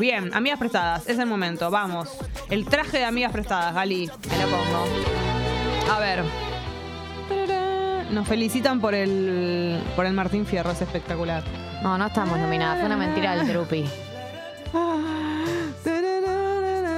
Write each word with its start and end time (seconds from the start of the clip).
Bien, 0.00 0.32
amigas 0.32 0.60
prestadas, 0.60 1.08
es 1.08 1.18
el 1.18 1.26
momento, 1.26 1.72
vamos. 1.72 2.08
El 2.50 2.66
traje 2.66 2.98
de 2.98 3.04
amigas 3.04 3.32
prestadas, 3.32 3.74
Gali, 3.74 4.08
me 4.30 4.38
la 4.38 4.44
pongo. 4.44 4.86
A 5.92 5.98
ver. 5.98 6.24
Nos 8.12 8.28
felicitan 8.28 8.80
por 8.80 8.94
el 8.94 9.82
por 9.96 10.06
el 10.06 10.12
Martín 10.12 10.46
Fierro, 10.46 10.70
es 10.70 10.80
espectacular. 10.82 11.42
No, 11.82 11.98
no 11.98 12.06
estamos 12.06 12.38
nominadas. 12.38 12.76
Fue 12.78 12.86
una 12.86 12.96
mentira 12.96 13.34
del 13.34 13.48
Trupi. 13.48 13.84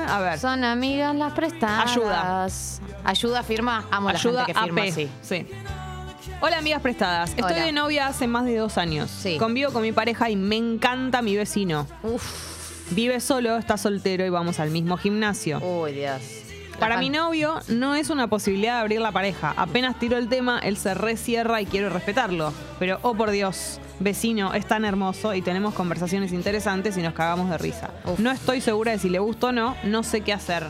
A 0.07 0.21
ver, 0.21 0.39
Son 0.39 0.62
amigas 0.62 1.14
las 1.14 1.32
prestadas. 1.32 1.91
Ayuda. 1.93 2.46
Ayuda, 3.05 3.43
firma. 3.43 3.85
Amo 3.91 4.11
ayuda 4.11 4.41
la 4.41 4.45
gente 4.45 4.53
que 4.53 4.61
firma 4.67 4.82
AP. 4.82 4.89
así. 4.91 5.11
Sí. 5.23 5.46
Hola 6.43 6.59
amigas 6.59 6.82
prestadas, 6.82 7.30
estoy 7.30 7.45
Hola. 7.45 7.64
de 7.64 7.73
novia 7.73 8.09
hace 8.09 8.27
más 8.27 8.45
de 8.45 8.57
dos 8.59 8.77
años. 8.77 9.11
Sí. 9.11 9.39
Convivo 9.39 9.73
con 9.73 9.80
mi 9.80 9.93
pareja 9.93 10.29
y 10.29 10.37
me 10.37 10.57
encanta 10.57 11.23
mi 11.23 11.35
vecino. 11.35 11.87
Uf. 12.03 12.60
Vive 12.91 13.20
solo, 13.20 13.57
está 13.57 13.77
soltero 13.77 14.25
y 14.27 14.30
vamos 14.30 14.59
al 14.61 14.70
mismo 14.70 14.96
gimnasio. 14.96 15.58
Uy, 15.61 15.93
Dios. 15.93 16.21
Para 16.79 16.96
mi 16.96 17.11
novio 17.11 17.61
no 17.68 17.94
es 17.94 18.08
una 18.08 18.26
posibilidad 18.29 18.76
de 18.76 18.81
abrir 18.81 19.00
la 19.03 19.12
pareja. 19.12 19.53
Apenas 19.57 19.98
tiro 19.98 20.17
el 20.17 20.29
tema, 20.29 20.58
él 20.61 20.79
se 20.79 20.95
recierra 20.95 21.61
y 21.61 21.67
quiero 21.67 21.90
respetarlo. 21.90 22.54
Pero, 22.79 22.98
oh 23.03 23.14
por 23.14 23.31
Dios, 23.31 23.79
vecino, 23.98 24.54
es 24.54 24.67
tan 24.67 24.86
hermoso 24.86 25.34
y 25.34 25.43
tenemos 25.43 25.75
conversaciones 25.75 26.32
interesantes 26.32 26.96
y 26.96 27.03
nos 27.03 27.12
cagamos 27.12 27.50
de 27.50 27.58
risa. 27.58 27.90
Uf. 28.07 28.18
No 28.18 28.31
estoy 28.31 28.62
segura 28.62 28.93
de 28.93 28.98
si 28.98 29.11
le 29.11 29.18
gusta 29.18 29.48
o 29.48 29.53
no, 29.53 29.76
no 29.84 30.03
sé 30.03 30.22
qué 30.22 30.32
hacer. 30.32 30.68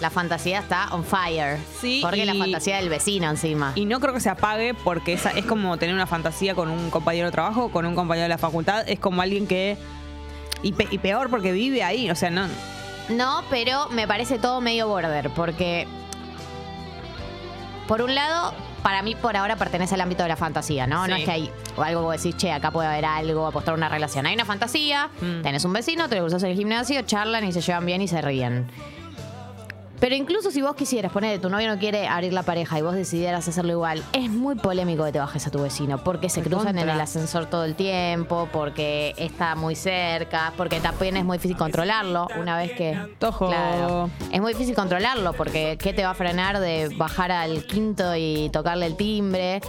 La 0.00 0.08
fantasía 0.08 0.60
está 0.60 0.88
on 0.92 1.04
fire. 1.04 1.58
Sí, 1.80 2.00
Porque 2.02 2.22
y- 2.22 2.24
la 2.24 2.34
fantasía 2.34 2.78
del 2.78 2.88
vecino 2.88 3.28
encima. 3.28 3.72
Y 3.74 3.84
no 3.84 4.00
creo 4.00 4.14
que 4.14 4.20
se 4.20 4.30
apague 4.30 4.72
porque 4.72 5.12
esa, 5.12 5.30
es 5.30 5.44
como 5.44 5.76
tener 5.76 5.94
una 5.94 6.06
fantasía 6.06 6.54
con 6.54 6.70
un 6.70 6.88
compañero 6.90 7.26
de 7.26 7.32
trabajo, 7.32 7.68
con 7.70 7.84
un 7.84 7.94
compañero 7.94 8.24
de 8.24 8.28
la 8.30 8.38
facultad. 8.38 8.88
Es 8.88 8.98
como 8.98 9.20
alguien 9.20 9.46
que... 9.46 9.76
Y, 10.62 10.72
pe- 10.72 10.88
y 10.90 10.98
peor 10.98 11.28
porque 11.30 11.52
vive 11.52 11.82
ahí, 11.82 12.10
o 12.10 12.14
sea, 12.14 12.30
no... 12.30 12.46
No, 13.08 13.42
pero 13.50 13.88
me 13.90 14.06
parece 14.06 14.38
todo 14.38 14.60
medio 14.60 14.86
border, 14.88 15.30
porque 15.30 15.86
por 17.88 18.00
un 18.00 18.14
lado, 18.14 18.54
para 18.82 19.02
mí 19.02 19.14
por 19.14 19.36
ahora 19.36 19.56
pertenece 19.56 19.94
al 19.94 20.00
ámbito 20.00 20.22
de 20.22 20.28
la 20.28 20.36
fantasía, 20.36 20.86
¿no? 20.86 21.06
No 21.06 21.16
es 21.16 21.24
que 21.24 21.30
hay 21.30 21.50
algo 21.76 22.00
que 22.00 22.06
vos 22.06 22.16
decís, 22.22 22.36
che, 22.36 22.52
acá 22.52 22.70
puede 22.70 22.88
haber 22.88 23.04
algo, 23.04 23.46
apostar 23.46 23.74
una 23.74 23.88
relación. 23.88 24.24
Hay 24.26 24.34
una 24.34 24.44
fantasía, 24.44 25.08
Mm. 25.20 25.42
tenés 25.42 25.64
un 25.64 25.72
vecino, 25.72 26.08
te 26.08 26.14
lo 26.16 26.22
cruzas 26.22 26.42
en 26.44 26.50
el 26.50 26.56
gimnasio, 26.56 27.02
charlan 27.02 27.44
y 27.44 27.52
se 27.52 27.60
llevan 27.60 27.84
bien 27.84 28.00
y 28.02 28.08
se 28.08 28.22
ríen. 28.22 28.70
Pero 30.02 30.16
incluso 30.16 30.50
si 30.50 30.60
vos 30.60 30.74
quisieras 30.74 31.12
poner, 31.12 31.40
tu 31.40 31.48
novio 31.48 31.68
no 31.68 31.78
quiere 31.78 32.08
abrir 32.08 32.32
la 32.32 32.42
pareja 32.42 32.76
y 32.76 32.82
vos 32.82 32.96
decidieras 32.96 33.46
hacerlo 33.46 33.70
igual, 33.70 34.02
es 34.12 34.30
muy 34.30 34.56
polémico 34.56 35.04
que 35.04 35.12
te 35.12 35.20
bajes 35.20 35.46
a 35.46 35.52
tu 35.52 35.62
vecino, 35.62 36.02
porque 36.02 36.28
se 36.28 36.42
cruzan 36.42 36.76
en 36.76 36.88
el 36.88 37.00
ascensor 37.00 37.46
todo 37.46 37.64
el 37.64 37.76
tiempo, 37.76 38.48
porque 38.50 39.14
está 39.16 39.54
muy 39.54 39.76
cerca, 39.76 40.54
porque 40.56 40.80
también 40.80 41.16
es 41.16 41.24
muy 41.24 41.38
difícil 41.38 41.56
controlarlo 41.56 42.26
una 42.36 42.56
vez 42.56 42.72
que... 42.72 42.98
Tojo. 43.20 43.46
Claro. 43.46 44.10
Es 44.32 44.40
muy 44.40 44.54
difícil 44.54 44.74
controlarlo, 44.74 45.34
porque 45.34 45.78
¿qué 45.80 45.92
te 45.92 46.02
va 46.02 46.10
a 46.10 46.14
frenar 46.14 46.58
de 46.58 46.88
bajar 46.96 47.30
al 47.30 47.64
quinto 47.66 48.16
y 48.16 48.50
tocarle 48.52 48.86
el 48.86 48.96
timbre? 48.96 49.60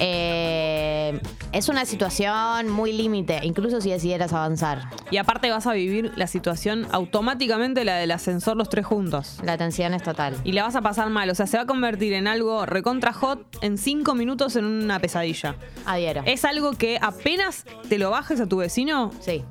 Eh, 0.00 1.20
es 1.52 1.68
una 1.68 1.84
situación 1.84 2.68
muy 2.68 2.92
límite, 2.92 3.40
incluso 3.42 3.80
si 3.80 3.90
decidieras 3.90 4.32
avanzar. 4.32 4.82
Y 5.10 5.16
aparte 5.16 5.50
vas 5.50 5.66
a 5.66 5.72
vivir 5.72 6.12
la 6.16 6.26
situación 6.26 6.86
automáticamente, 6.92 7.84
la 7.84 7.96
del 7.96 8.10
ascensor 8.10 8.56
los 8.56 8.68
tres 8.68 8.86
juntos. 8.86 9.38
La 9.42 9.56
tensión 9.56 9.94
es 9.94 10.02
total. 10.02 10.36
Y 10.44 10.52
la 10.52 10.62
vas 10.64 10.76
a 10.76 10.82
pasar 10.82 11.08
mal, 11.10 11.28
o 11.30 11.34
sea, 11.34 11.46
se 11.46 11.56
va 11.56 11.64
a 11.64 11.66
convertir 11.66 12.12
en 12.12 12.26
algo 12.26 12.66
recontra 12.66 13.12
hot 13.12 13.40
en 13.62 13.78
cinco 13.78 14.14
minutos 14.14 14.56
en 14.56 14.64
una 14.66 14.98
pesadilla. 15.00 15.56
Adhiero. 15.86 16.22
Es 16.26 16.44
algo 16.44 16.72
que 16.72 16.98
apenas 17.00 17.64
te 17.88 17.98
lo 17.98 18.10
bajes 18.10 18.40
a 18.40 18.46
tu 18.46 18.58
vecino, 18.58 19.10
Sí. 19.20 19.42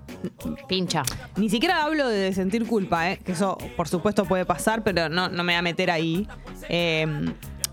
Pincha. 0.67 1.03
ni 1.35 1.47
siquiera 1.49 1.83
hablo 1.83 2.07
de 2.07 2.33
sentir 2.33 2.65
culpa, 2.65 3.11
¿eh? 3.11 3.19
que 3.23 3.33
eso 3.33 3.55
por 3.75 3.87
supuesto 3.87 4.25
puede 4.25 4.45
pasar, 4.45 4.83
pero 4.83 5.09
no, 5.09 5.29
no 5.29 5.43
me 5.43 5.53
voy 5.53 5.59
a 5.59 5.61
meter 5.61 5.91
ahí. 5.91 6.27
Eh, 6.69 7.05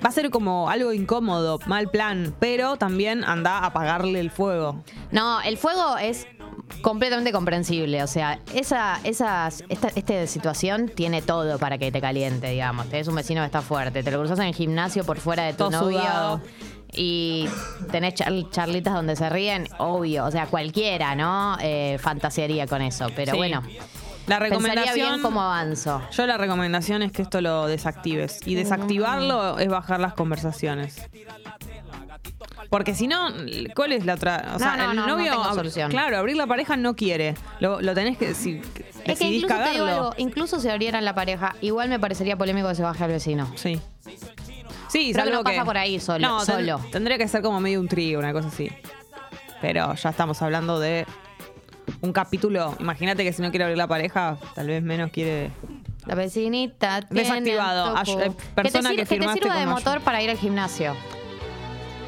va 0.05 0.09
a 0.09 0.13
ser 0.13 0.31
como 0.31 0.71
algo 0.71 0.93
incómodo, 0.93 1.59
mal 1.67 1.91
plan, 1.91 2.35
pero 2.41 2.77
también 2.77 3.25
anda 3.25 3.59
a 3.59 3.67
apagarle 3.67 4.21
el 4.21 4.31
fuego. 4.31 4.83
No, 5.11 5.41
el 5.43 5.57
fuego 5.59 5.97
es 5.99 6.27
completamente 6.83 7.33
comprensible. 7.33 8.03
O 8.03 8.07
sea, 8.07 8.41
esa, 8.55 9.01
esas, 9.05 9.65
esta, 9.69 9.89
esta 9.95 10.27
situación 10.27 10.89
tiene 10.95 11.21
todo 11.23 11.59
para 11.59 11.79
que 11.79 11.91
te 11.93 12.01
caliente, 12.01 12.49
digamos. 12.51 12.87
Tenés 12.89 13.09
un 13.09 13.15
vecino 13.17 13.41
que 13.43 13.47
está 13.47 13.63
fuerte, 13.63 14.03
te 14.03 14.11
lo 14.11 14.19
cruzas 14.19 14.39
en 14.39 14.47
el 14.47 14.55
gimnasio 14.55 15.05
por 15.05 15.19
fuera 15.19 15.45
de 15.45 15.53
tu 15.53 15.59
Todo 15.59 15.71
novio. 15.71 15.99
sudado. 16.01 16.41
Y 16.97 17.49
tenés 17.91 18.15
char- 18.15 18.49
charlitas 18.51 18.95
donde 18.95 19.17
se 19.17 19.29
ríen, 19.29 19.67
obvio. 19.79 20.25
O 20.27 20.31
sea, 20.31 20.47
cualquiera, 20.47 21.17
¿no? 21.17 21.57
Eh, 21.61 21.99
fantasearía 22.01 22.69
con 22.69 22.83
eso. 22.83 23.09
Pero 23.17 23.33
Sí. 23.33 23.37
bueno, 23.39 23.63
La 24.27 24.39
pensaría 24.39 24.49
recomendación. 24.49 25.09
bien 25.11 25.23
cómo 25.23 25.43
avanzo. 25.43 26.03
Yo 26.13 26.27
la 26.27 26.37
recomendación 26.39 27.03
es 27.03 27.13
que 27.13 27.23
esto 27.23 27.41
lo 27.41 27.67
desactives. 27.67 28.41
Y 28.47 28.55
desactivarlo 28.55 29.59
es 29.59 29.69
bajar 29.69 30.01
las 30.01 30.15
conversaciones. 30.15 31.03
Porque 32.71 32.95
si 32.95 33.07
no, 33.07 33.29
¿cuál 33.77 33.93
es 33.93 34.05
la 34.05 34.15
otra? 34.15 34.45
O 34.49 34.53
No, 34.55 34.59
sea, 34.59 34.77
no, 34.77 34.91
el 34.91 34.97
no, 34.97 35.07
no 35.07 35.17
novio. 35.19 35.33
ab-. 35.43 35.89
Claro, 35.91 36.19
abrir 36.19 36.37
la 36.37 36.47
pareja 36.47 36.77
no 36.77 36.97
quiere. 36.97 37.35
Lo, 37.61 37.81
lo 37.81 37.95
tenés 37.95 38.17
que. 38.19 38.35
Si 38.35 38.61
Es 39.05 39.19
que 39.19 39.25
incluso 39.27 39.27
te 39.27 39.31
digo 39.31 39.49
cagarlo. 39.49 39.85
algo, 39.87 40.15
incluso 40.17 40.59
si 40.59 40.69
abrieran 40.69 41.05
la 41.05 41.15
pareja, 41.15 41.55
igual 41.61 41.89
me 41.89 41.99
parecería 42.01 42.37
polémico 42.37 42.69
que 42.69 42.75
se 42.75 42.83
baje 42.83 43.05
al 43.05 43.11
vecino. 43.11 43.51
Sí. 43.57 43.81
Sí, 44.89 45.13
Creo 45.13 45.25
que 45.27 45.31
no 45.33 45.45
pasa 45.45 45.65
por 45.65 45.77
ahí 45.77 45.99
solo- 46.01 46.27
No, 46.27 46.45
ten- 46.45 46.55
solo. 46.57 46.81
tendría 46.91 47.19
que 47.19 47.29
ser 47.29 47.43
como 47.43 47.61
medio 47.61 47.81
un 47.81 47.89
trío, 47.89 48.19
una 48.19 48.33
cosa 48.33 48.49
así. 48.49 48.71
Pero 49.61 49.95
ya 49.95 50.11
estamos 50.11 50.41
hablando 50.43 50.79
de 50.81 51.07
un 52.01 52.13
capítulo. 52.13 52.75
Imagínate 52.81 53.25
que 53.25 53.33
si 53.33 53.43
no 53.43 53.51
quiere 53.51 53.65
abrir 53.65 53.79
la 53.79 53.87
pareja, 53.87 54.37
tal 54.55 54.67
vez 54.69 54.83
menos 54.83 55.11
quiere. 55.11 55.51
La 56.07 56.15
vecinita 56.15 57.01
Desactivado. 57.09 57.95
Ay- 57.97 58.17
eh, 58.21 58.33
persona 58.55 58.91
que 58.91 58.97
que 58.97 59.03
te, 59.07 59.15
sir- 59.15 59.21
que 59.21 59.27
te 59.27 59.33
sirva 59.41 59.57
de 59.57 59.67
motor 59.67 60.01
para 60.01 60.21
ir 60.23 60.31
al 60.31 60.37
gimnasio. 60.39 60.95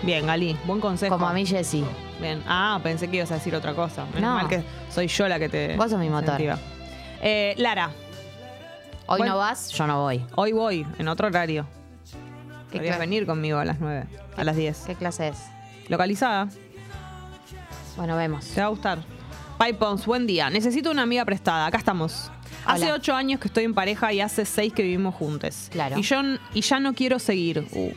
Bien, 0.03 0.26
Gali, 0.26 0.56
buen 0.66 0.81
consejo. 0.81 1.15
Como 1.15 1.26
a 1.26 1.32
mí, 1.32 1.47
Jessy. 1.47 1.84
Bien. 2.20 2.42
Ah, 2.47 2.78
pensé 2.82 3.09
que 3.09 3.16
ibas 3.16 3.31
a 3.31 3.34
decir 3.34 3.54
otra 3.54 3.75
cosa. 3.75 4.04
Menos 4.15 4.20
No. 4.22 4.34
mal 4.34 4.48
que 4.48 4.62
soy 4.91 5.06
yo 5.09 5.26
la 5.28 5.38
que 5.38 5.48
te. 5.48 5.76
Vos 5.76 5.91
sos 5.91 5.98
mi 5.98 6.09
motor. 6.10 6.41
Eh, 7.22 7.54
Lara, 7.59 7.91
Hoy 9.09 9.19
Bueno. 9.19 9.34
no 9.34 9.38
vas, 9.38 9.70
yo 9.70 9.86
no 9.86 10.03
voy. 10.03 10.25
hoy 10.34 10.53
voy 10.53 10.84
en 10.98 11.06
otro 11.09 11.28
horario. 11.28 11.65
¿Qué, 12.72 12.78
Podrías 12.78 12.98
venir 12.98 13.25
conmigo 13.25 13.59
a 13.59 13.65
las 13.65 13.78
9, 13.78 14.04
a 14.36 14.42
las 14.44 14.56
10. 14.56 14.78
¿Qué 14.86 14.94
clase 14.97 15.28
es? 15.28 15.38
Localizada. 15.88 16.48
Bueno, 17.97 18.16
vemos. 18.16 18.44
Te 18.48 18.60
va 18.60 18.66
a 18.66 18.70
gustar. 18.70 18.98
Pipons, 19.58 20.04
buen 20.06 20.26
día. 20.26 20.50
Necesito 20.50 20.90
una 20.90 21.02
amiga 21.02 21.24
prestada. 21.24 21.66
Acá 21.66 21.78
estamos. 21.78 22.30
Hace 22.66 22.92
ocho 22.92 23.14
años 23.14 23.40
que 23.40 23.48
estoy 23.48 23.64
en 23.64 23.74
pareja 23.74 24.12
y 24.12 24.20
hace 24.20 24.44
seis 24.44 24.72
que 24.72 24.82
vivimos 24.82 25.14
juntos. 25.14 25.68
Claro. 25.70 25.98
Y 25.98 26.02
yo 26.02 26.20
y 26.52 26.60
ya 26.60 26.80
no 26.80 26.94
quiero 26.94 27.18
seguir. 27.18 27.66
Uh. 27.72 27.92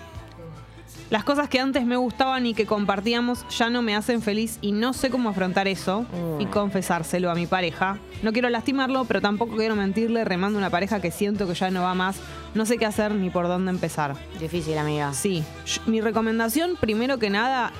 Las 1.09 1.23
cosas 1.23 1.49
que 1.49 1.59
antes 1.59 1.83
me 1.85 1.97
gustaban 1.97 2.45
y 2.45 2.53
que 2.53 2.67
compartíamos 2.67 3.43
ya 3.49 3.71
no 3.71 3.81
me 3.81 3.95
hacen 3.95 4.21
feliz 4.21 4.59
y 4.61 4.73
no 4.73 4.93
sé 4.93 5.09
cómo 5.09 5.29
afrontar 5.29 5.67
eso 5.67 6.01
Mm. 6.03 6.41
y 6.41 6.45
confesárselo 6.45 7.31
a 7.31 7.35
mi 7.35 7.47
pareja. 7.47 7.97
No 8.21 8.31
quiero 8.31 8.47
lastimarlo, 8.49 9.05
pero 9.05 9.19
tampoco 9.19 9.57
quiero 9.57 9.75
mentirle 9.75 10.23
remando 10.23 10.59
una 10.59 10.69
pareja 10.69 11.01
que 11.01 11.09
siento 11.09 11.47
que 11.47 11.55
ya 11.55 11.71
no 11.71 11.81
va 11.81 11.95
más. 11.95 12.17
No 12.53 12.65
sé 12.67 12.77
qué 12.77 12.85
hacer 12.85 13.15
ni 13.15 13.31
por 13.31 13.47
dónde 13.47 13.71
empezar. 13.71 14.15
Difícil, 14.39 14.77
amiga. 14.77 15.11
Sí, 15.13 15.43
mi 15.87 15.99
recomendación, 15.99 16.77
primero 16.79 17.17
que 17.17 17.31
nada, 17.31 17.71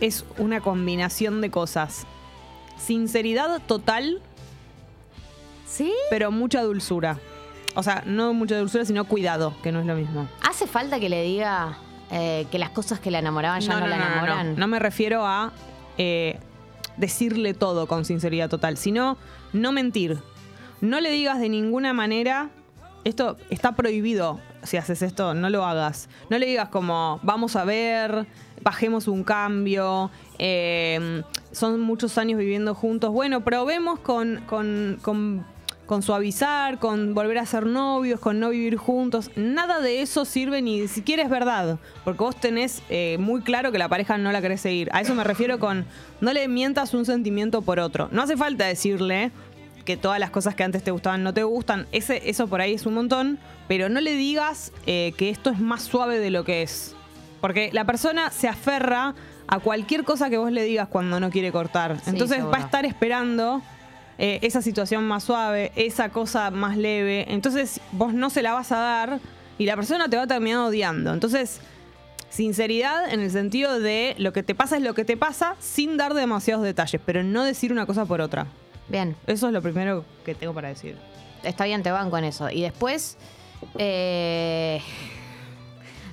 es 0.00 0.26
una 0.36 0.60
combinación 0.60 1.40
de 1.40 1.50
cosas. 1.50 2.06
Sinceridad 2.84 3.60
total, 3.66 4.20
¿Sí? 5.66 5.92
pero 6.10 6.30
mucha 6.30 6.62
dulzura. 6.62 7.18
O 7.74 7.82
sea, 7.82 8.02
no 8.06 8.34
mucha 8.34 8.58
dulzura, 8.58 8.84
sino 8.84 9.04
cuidado, 9.04 9.54
que 9.62 9.72
no 9.72 9.80
es 9.80 9.86
lo 9.86 9.94
mismo. 9.94 10.28
¿Hace 10.42 10.66
falta 10.66 11.00
que 11.00 11.08
le 11.08 11.22
diga 11.22 11.78
eh, 12.10 12.46
que 12.50 12.58
las 12.58 12.70
cosas 12.70 13.00
que 13.00 13.10
la 13.10 13.20
enamoraban 13.20 13.60
ya 13.60 13.80
no, 13.80 13.86
la 13.86 13.96
enamoran? 13.96 14.54
No, 14.54 14.60
No 14.60 14.66
me 14.66 14.78
refiero 14.78 15.24
a 15.24 15.52
eh, 15.96 16.38
decirle 16.96 17.54
todo 17.54 17.86
con 17.86 18.04
sinceridad 18.04 18.50
total, 18.50 18.76
sino 18.76 19.16
no 19.52 19.72
mentir. 19.72 20.18
No 20.80 21.00
le 21.00 21.10
digas 21.10 21.38
de 21.40 21.48
ninguna 21.48 21.92
manera, 21.92 22.50
esto 23.04 23.38
está 23.48 23.72
prohibido, 23.72 24.40
si 24.62 24.76
haces 24.76 25.02
esto, 25.02 25.34
no 25.34 25.50
lo 25.50 25.64
hagas. 25.64 26.08
No 26.30 26.38
le 26.38 26.46
digas 26.46 26.68
como, 26.68 27.20
vamos 27.22 27.56
a 27.56 27.64
ver, 27.64 28.26
bajemos 28.62 29.08
un 29.08 29.24
cambio, 29.24 30.10
eh, 30.38 31.22
son 31.50 31.80
muchos 31.80 32.18
años 32.18 32.38
viviendo 32.38 32.74
juntos. 32.74 33.10
Bueno, 33.10 33.42
probemos 33.42 33.98
con, 34.00 34.42
con, 34.46 34.98
con 35.02 35.44
con 35.92 36.02
suavizar, 36.02 36.78
con 36.78 37.12
volver 37.12 37.36
a 37.36 37.44
ser 37.44 37.66
novios, 37.66 38.18
con 38.18 38.40
no 38.40 38.48
vivir 38.48 38.76
juntos. 38.76 39.30
Nada 39.36 39.80
de 39.80 40.00
eso 40.00 40.24
sirve 40.24 40.62
ni 40.62 40.88
siquiera 40.88 41.22
es 41.22 41.28
verdad. 41.28 41.78
Porque 42.04 42.22
vos 42.22 42.34
tenés 42.34 42.82
eh, 42.88 43.18
muy 43.20 43.42
claro 43.42 43.72
que 43.72 43.78
la 43.78 43.90
pareja 43.90 44.16
no 44.16 44.32
la 44.32 44.40
querés 44.40 44.62
seguir. 44.62 44.88
A 44.92 45.02
eso 45.02 45.14
me 45.14 45.22
refiero 45.22 45.58
con 45.58 45.84
no 46.22 46.32
le 46.32 46.48
mientas 46.48 46.94
un 46.94 47.04
sentimiento 47.04 47.60
por 47.60 47.78
otro. 47.78 48.08
No 48.10 48.22
hace 48.22 48.38
falta 48.38 48.64
decirle 48.64 49.32
que 49.84 49.96
todas 49.96 50.18
las 50.18 50.30
cosas 50.30 50.54
que 50.54 50.64
antes 50.64 50.82
te 50.82 50.90
gustaban 50.90 51.22
no 51.22 51.34
te 51.34 51.42
gustan. 51.42 51.86
Ese, 51.92 52.28
eso 52.28 52.46
por 52.46 52.60
ahí 52.60 52.74
es 52.74 52.86
un 52.86 52.94
montón. 52.94 53.38
Pero 53.68 53.88
no 53.88 54.00
le 54.00 54.14
digas 54.14 54.72
eh, 54.86 55.12
que 55.16 55.30
esto 55.30 55.50
es 55.50 55.58
más 55.58 55.82
suave 55.82 56.18
de 56.18 56.30
lo 56.30 56.44
que 56.44 56.62
es. 56.62 56.94
Porque 57.40 57.70
la 57.72 57.84
persona 57.84 58.30
se 58.30 58.48
aferra 58.48 59.14
a 59.46 59.58
cualquier 59.58 60.04
cosa 60.04 60.30
que 60.30 60.38
vos 60.38 60.52
le 60.52 60.62
digas 60.64 60.88
cuando 60.88 61.20
no 61.20 61.30
quiere 61.30 61.52
cortar. 61.52 61.98
Sí, 62.00 62.10
Entonces 62.10 62.44
va 62.44 62.58
a 62.58 62.60
estar 62.60 62.84
esperando 62.84 63.62
eh, 64.18 64.38
esa 64.42 64.62
situación 64.62 65.04
más 65.04 65.24
suave, 65.24 65.72
esa 65.74 66.10
cosa 66.10 66.50
más 66.50 66.76
leve. 66.76 67.26
Entonces 67.28 67.80
vos 67.92 68.14
no 68.14 68.30
se 68.30 68.42
la 68.42 68.52
vas 68.52 68.72
a 68.72 68.78
dar 68.78 69.20
y 69.58 69.66
la 69.66 69.76
persona 69.76 70.08
te 70.08 70.16
va 70.16 70.24
a 70.24 70.26
terminar 70.26 70.60
odiando. 70.60 71.12
Entonces, 71.12 71.60
sinceridad 72.30 73.12
en 73.12 73.20
el 73.20 73.30
sentido 73.30 73.80
de 73.80 74.14
lo 74.18 74.32
que 74.32 74.42
te 74.42 74.54
pasa 74.54 74.76
es 74.76 74.82
lo 74.82 74.94
que 74.94 75.04
te 75.04 75.16
pasa 75.16 75.56
sin 75.60 75.96
dar 75.96 76.14
demasiados 76.14 76.64
detalles, 76.64 77.00
pero 77.04 77.22
no 77.22 77.44
decir 77.44 77.72
una 77.72 77.86
cosa 77.86 78.04
por 78.04 78.20
otra. 78.20 78.46
Bien, 78.92 79.16
Eso 79.26 79.46
es 79.48 79.52
lo 79.54 79.60
primero 79.62 80.04
que 80.24 80.34
tengo 80.36 80.52
para 80.54 80.68
decir. 80.68 80.96
está 81.42 81.64
bien, 81.64 81.82
te 81.82 81.90
van 81.90 82.10
con 82.10 82.22
eso. 82.24 82.48
Y 82.50 82.60
después, 82.62 83.16
eh, 83.78 84.80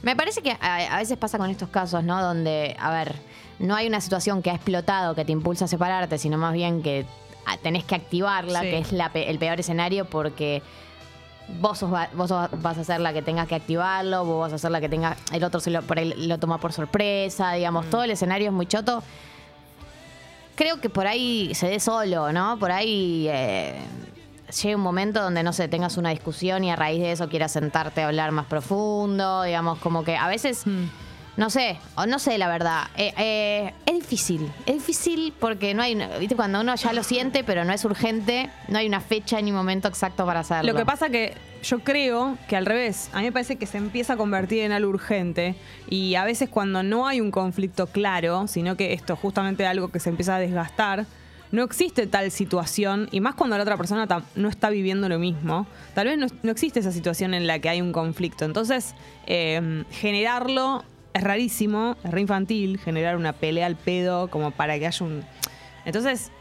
me 0.01 0.15
parece 0.15 0.41
que 0.41 0.51
a, 0.61 0.95
a 0.95 0.97
veces 0.97 1.17
pasa 1.17 1.37
con 1.37 1.49
estos 1.49 1.69
casos, 1.69 2.03
¿no? 2.05 2.21
Donde, 2.21 2.75
a 2.79 2.89
ver, 2.91 3.13
no 3.59 3.75
hay 3.75 3.85
una 3.87 3.99
situación 3.99 4.41
que 4.41 4.49
ha 4.49 4.55
explotado 4.55 5.13
que 5.13 5.25
te 5.25 5.33
impulsa 5.33 5.65
a 5.65 5.67
separarte, 5.67 6.17
sino 6.17 6.37
más 6.37 6.53
bien 6.53 6.81
que 6.81 7.05
ah, 7.45 7.57
tenés 7.61 7.83
que 7.83 7.95
activarla, 7.95 8.61
Sí. 8.61 8.69
que 8.69 8.77
es 8.79 8.91
la 8.93 9.11
el 9.13 9.37
peor 9.39 9.59
escenario 9.59 10.05
porque 10.05 10.61
vos, 11.59 11.79
sos, 11.79 11.91
vos 12.13 12.29
sos- 12.29 12.49
vas 12.61 12.77
a 12.77 12.83
ser 12.85 13.01
la 13.01 13.11
que 13.11 13.21
tenga 13.21 13.45
que 13.45 13.55
activarlo, 13.55 14.23
vos 14.23 14.39
vas 14.39 14.53
a 14.53 14.57
ser 14.57 14.71
la 14.71 14.79
que 14.79 14.87
tenga, 14.87 15.17
el 15.33 15.43
otro 15.43 15.59
se 15.59 15.69
lo, 15.69 15.81
por 15.81 15.99
ahí 15.99 16.13
lo 16.15 16.37
toma 16.37 16.59
por 16.59 16.71
sorpresa, 16.71 17.51
digamos, 17.51 17.87
Mm. 17.87 17.89
todo 17.89 18.03
el 18.03 18.11
escenario 18.11 18.47
es 18.47 18.53
muy 18.53 18.67
choto. 18.67 19.03
Creo 20.59 20.81
que 20.81 20.89
por 20.89 21.07
ahí 21.07 21.55
se 21.55 21.69
dé 21.69 21.79
solo, 21.79 22.33
¿no? 22.33 22.59
Por 22.59 22.69
ahí 22.73 23.27
eh, 23.29 23.79
llega 24.61 24.75
un 24.75 24.81
momento 24.83 25.21
donde, 25.21 25.41
no 25.41 25.53
sé, 25.53 25.69
tengas 25.69 25.95
una 25.95 26.09
discusión 26.09 26.65
y 26.65 26.69
a 26.69 26.75
raíz 26.75 26.99
de 26.99 27.13
eso 27.13 27.29
quieras 27.29 27.53
sentarte 27.53 28.01
a 28.01 28.07
hablar 28.07 28.33
más 28.33 28.45
profundo, 28.45 29.43
digamos, 29.43 29.79
como 29.79 30.03
que 30.03 30.17
a 30.17 30.27
veces, 30.27 30.65
no 31.37 31.49
sé, 31.49 31.77
o 31.95 32.05
no 32.05 32.19
sé 32.19 32.37
la 32.37 32.47
verdad, 32.47 32.87
eh, 32.97 33.13
eh, 33.17 33.73
es 33.85 33.93
difícil, 33.93 34.51
es 34.65 34.75
difícil 34.75 35.33
porque 35.39 35.73
no 35.73 35.81
hay, 35.81 35.95
viste, 36.19 36.35
cuando 36.35 36.59
uno 36.61 36.75
ya 36.75 36.93
lo 36.93 37.03
siente, 37.03 37.43
pero 37.43 37.63
no 37.63 37.73
es 37.73 37.85
urgente, 37.85 38.49
no 38.67 38.77
hay 38.77 38.87
una 38.87 38.99
fecha 38.99 39.39
ni 39.41 39.51
momento 39.51 39.87
exacto 39.87 40.25
para 40.25 40.41
hacerlo. 40.41 40.71
Lo 40.71 40.77
que 40.77 40.85
pasa 40.85 41.09
que 41.09 41.35
yo 41.63 41.79
creo 41.79 42.37
que 42.47 42.55
al 42.55 42.65
revés, 42.65 43.09
a 43.13 43.19
mí 43.19 43.25
me 43.25 43.31
parece 43.31 43.57
que 43.57 43.65
se 43.65 43.77
empieza 43.77 44.13
a 44.13 44.17
convertir 44.17 44.63
en 44.63 44.71
algo 44.71 44.89
urgente 44.89 45.55
y 45.89 46.15
a 46.15 46.23
veces 46.23 46.49
cuando 46.49 46.83
no 46.83 47.07
hay 47.07 47.21
un 47.21 47.31
conflicto 47.31 47.87
claro, 47.87 48.47
sino 48.47 48.75
que 48.75 48.93
esto 48.93 49.15
justamente 49.15 49.63
es 49.63 49.69
algo 49.69 49.89
que 49.89 49.99
se 49.99 50.09
empieza 50.09 50.35
a 50.35 50.39
desgastar, 50.39 51.05
no 51.51 51.63
existe 51.63 52.05
tal 52.05 52.31
situación 52.31 53.07
y 53.11 53.21
más 53.21 53.35
cuando 53.35 53.57
la 53.57 53.63
otra 53.63 53.77
persona 53.77 54.07
no 54.35 54.49
está 54.49 54.69
viviendo 54.69 55.09
lo 55.09 55.19
mismo, 55.19 55.67
tal 55.95 56.07
vez 56.07 56.17
no, 56.17 56.27
no 56.43 56.51
existe 56.51 56.79
esa 56.79 56.91
situación 56.91 57.33
en 57.33 57.47
la 57.47 57.59
que 57.59 57.69
hay 57.69 57.81
un 57.81 57.91
conflicto. 57.91 58.45
Entonces, 58.45 58.93
eh, 59.25 59.83
generarlo 59.89 60.83
es 61.13 61.23
rarísimo, 61.23 61.95
es 62.03 62.11
re 62.11 62.21
infantil, 62.21 62.79
generar 62.79 63.15
una 63.17 63.33
pelea 63.33 63.65
al 63.65 63.75
pedo 63.75 64.27
como 64.29 64.51
para 64.51 64.77
que 64.79 64.87
haya 64.87 65.05
un... 65.05 65.23
Entonces, 65.85 66.31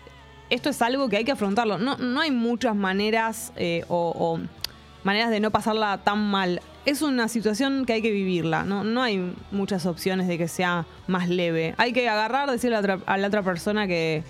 esto 0.50 0.68
es 0.70 0.80
algo 0.82 1.08
que 1.08 1.16
hay 1.16 1.24
que 1.24 1.32
afrontarlo. 1.32 1.78
No, 1.78 1.96
no 1.96 2.20
hay 2.20 2.30
muchas 2.30 2.74
maneras 2.76 3.52
eh, 3.56 3.84
o, 3.88 4.12
o 4.16 4.40
maneras 5.04 5.30
de 5.30 5.40
no 5.40 5.50
pasarla 5.50 5.98
tan 6.04 6.18
mal. 6.30 6.60
Es 6.84 7.02
una 7.02 7.28
situación 7.28 7.84
que 7.86 7.94
hay 7.94 8.02
que 8.02 8.10
vivirla. 8.10 8.62
No, 8.64 8.82
no 8.84 9.02
hay 9.02 9.34
muchas 9.50 9.84
opciones 9.86 10.26
de 10.26 10.38
que 10.38 10.48
sea 10.48 10.86
más 11.06 11.28
leve. 11.28 11.74
Hay 11.78 11.92
que 11.92 12.08
agarrar, 12.08 12.50
decirle 12.50 12.76
a 12.76 12.80
la 12.82 12.94
otra, 12.94 13.04
a 13.12 13.16
la 13.18 13.26
otra 13.28 13.42
persona 13.42 13.86
que, 13.86 14.22